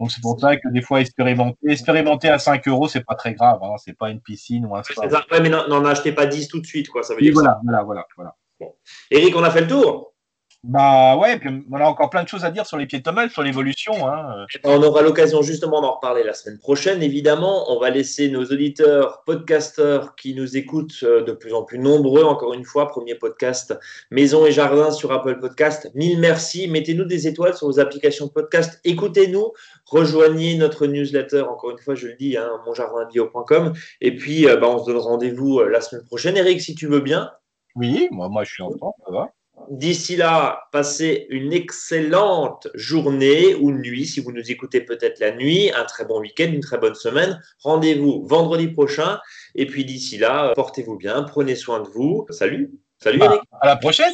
Donc, 0.01 0.11
c'est 0.11 0.21
pour 0.21 0.39
ça 0.41 0.57
que 0.57 0.69
des 0.69 0.83
fois, 0.83 1.01
expérimenter, 1.01 1.59
expérimenter 1.69 2.29
à 2.29 2.39
5 2.39 2.67
euros, 2.69 2.89
c'est 2.89 3.05
pas 3.05 3.15
très 3.15 3.35
grave. 3.35 3.61
Hein, 3.63 3.77
c'est 3.79 3.97
pas 3.97 4.11
une 4.11 4.21
piscine 4.21 4.67
ou 4.67 4.75
un 4.75 4.83
spa. 4.83 5.07
Ouais, 5.07 5.41
mais 5.41 5.49
n'en 5.49 5.85
achetez 5.85 6.13
pas 6.13 6.27
10 6.27 6.49
tout 6.49 6.61
de 6.61 6.67
suite, 6.67 6.89
quoi. 6.89 7.03
Ça 7.03 7.15
veut 7.15 7.21
dire 7.21 7.35
voilà, 7.35 7.61
voilà, 7.63 7.83
voilà, 7.83 8.07
voilà. 8.17 8.37
Bon. 8.59 8.75
Eric, 9.11 9.37
on 9.37 9.43
a 9.45 9.51
fait 9.51 9.63
le 9.63 9.69
tour? 9.69 10.12
Bah 10.65 11.17
ouais, 11.17 11.41
on 11.73 11.81
a 11.81 11.85
encore 11.85 12.09
plein 12.09 12.23
de 12.23 12.29
choses 12.29 12.45
à 12.45 12.53
dire 12.53 12.67
sur 12.67 12.77
les 12.77 12.87
pieds 12.87 13.01
de 13.01 13.29
sur 13.31 13.43
l'évolution. 13.43 14.07
Hein. 14.07 14.47
On 14.63 14.81
aura 14.85 15.03
l'occasion 15.03 15.43
justement 15.43 15.81
d'en 15.81 15.97
reparler 15.97 16.23
la 16.23 16.35
semaine 16.35 16.59
prochaine. 16.59 17.03
Évidemment, 17.03 17.73
on 17.73 17.81
va 17.81 17.91
laisser 17.91 18.31
nos 18.31 18.45
auditeurs, 18.45 19.25
podcasteurs 19.27 20.15
qui 20.15 20.35
nous 20.35 20.57
écoutent 20.57 20.95
euh, 21.03 21.25
de 21.25 21.33
plus 21.33 21.53
en 21.53 21.65
plus 21.65 21.81
nombreux. 21.81 22.23
Encore 22.23 22.55
une 22.55 22.65
fois, 22.65 22.87
premier 22.87 23.17
podcast 23.17 23.77
Maison 24.13 24.47
et 24.47 24.53
Jardin 24.53 24.93
sur 24.93 25.11
Apple 25.11 25.41
Podcast. 25.41 25.91
Mille 25.97 26.21
merci. 26.21 26.69
Mettez-nous 26.69 27.07
des 27.07 27.27
étoiles 27.27 27.57
sur 27.57 27.67
vos 27.67 27.81
applications 27.81 28.27
de 28.27 28.31
podcast. 28.31 28.81
Écoutez-nous. 28.85 29.53
Rejoignez 29.87 30.57
notre 30.57 30.87
newsletter. 30.87 31.41
Encore 31.41 31.73
une 31.73 31.79
fois, 31.79 31.97
je 31.97 32.07
le 32.07 32.15
dis, 32.15 32.37
hein, 32.37 32.49
monjardinbio.com. 32.67 33.73
Et 34.01 34.15
puis, 34.15 34.49
euh, 34.49 34.59
bah, 34.59 34.69
on 34.69 34.79
se 34.79 34.87
donne 34.87 34.99
rendez-vous 34.99 35.59
euh, 35.59 35.69
la 35.69 35.81
semaine 35.81 36.05
prochaine. 36.05 36.37
Eric, 36.37 36.61
si 36.61 36.77
tu 36.77 36.87
veux 36.87 37.01
bien. 37.01 37.33
Oui, 37.75 38.07
moi, 38.13 38.29
moi 38.29 38.45
je 38.45 38.53
suis 38.53 38.63
en 38.63 38.71
France, 38.71 38.95
ça 39.05 39.11
va. 39.11 39.33
D'ici 39.71 40.17
là, 40.17 40.65
passez 40.73 41.27
une 41.31 41.53
excellente 41.53 42.69
journée 42.75 43.55
ou 43.55 43.73
nuit, 43.73 44.07
si 44.07 44.21
vous 44.21 44.33
nous 44.33 44.51
écoutez 44.51 44.81
peut-être 44.81 45.21
la 45.21 45.33
nuit, 45.33 45.71
un 45.73 45.85
très 45.85 46.05
bon 46.05 46.21
week-end, 46.21 46.51
une 46.53 46.61
très 46.61 46.79
bonne 46.79 46.95
semaine. 46.95 47.41
Rendez-vous 47.63 48.27
vendredi 48.27 48.69
prochain. 48.69 49.19
Et 49.55 49.67
puis 49.67 49.85
d'ici 49.85 50.19
là, 50.19 50.53
portez-vous 50.55 50.97
bien, 50.97 51.23
prenez 51.23 51.57
soin 51.57 51.81
de 51.81 51.89
vous. 51.89 52.27
Salut. 52.31 52.71
Salut 52.99 53.21
Eric. 53.23 53.41
À 53.61 53.67
la 53.67 53.77
prochaine. 53.77 54.13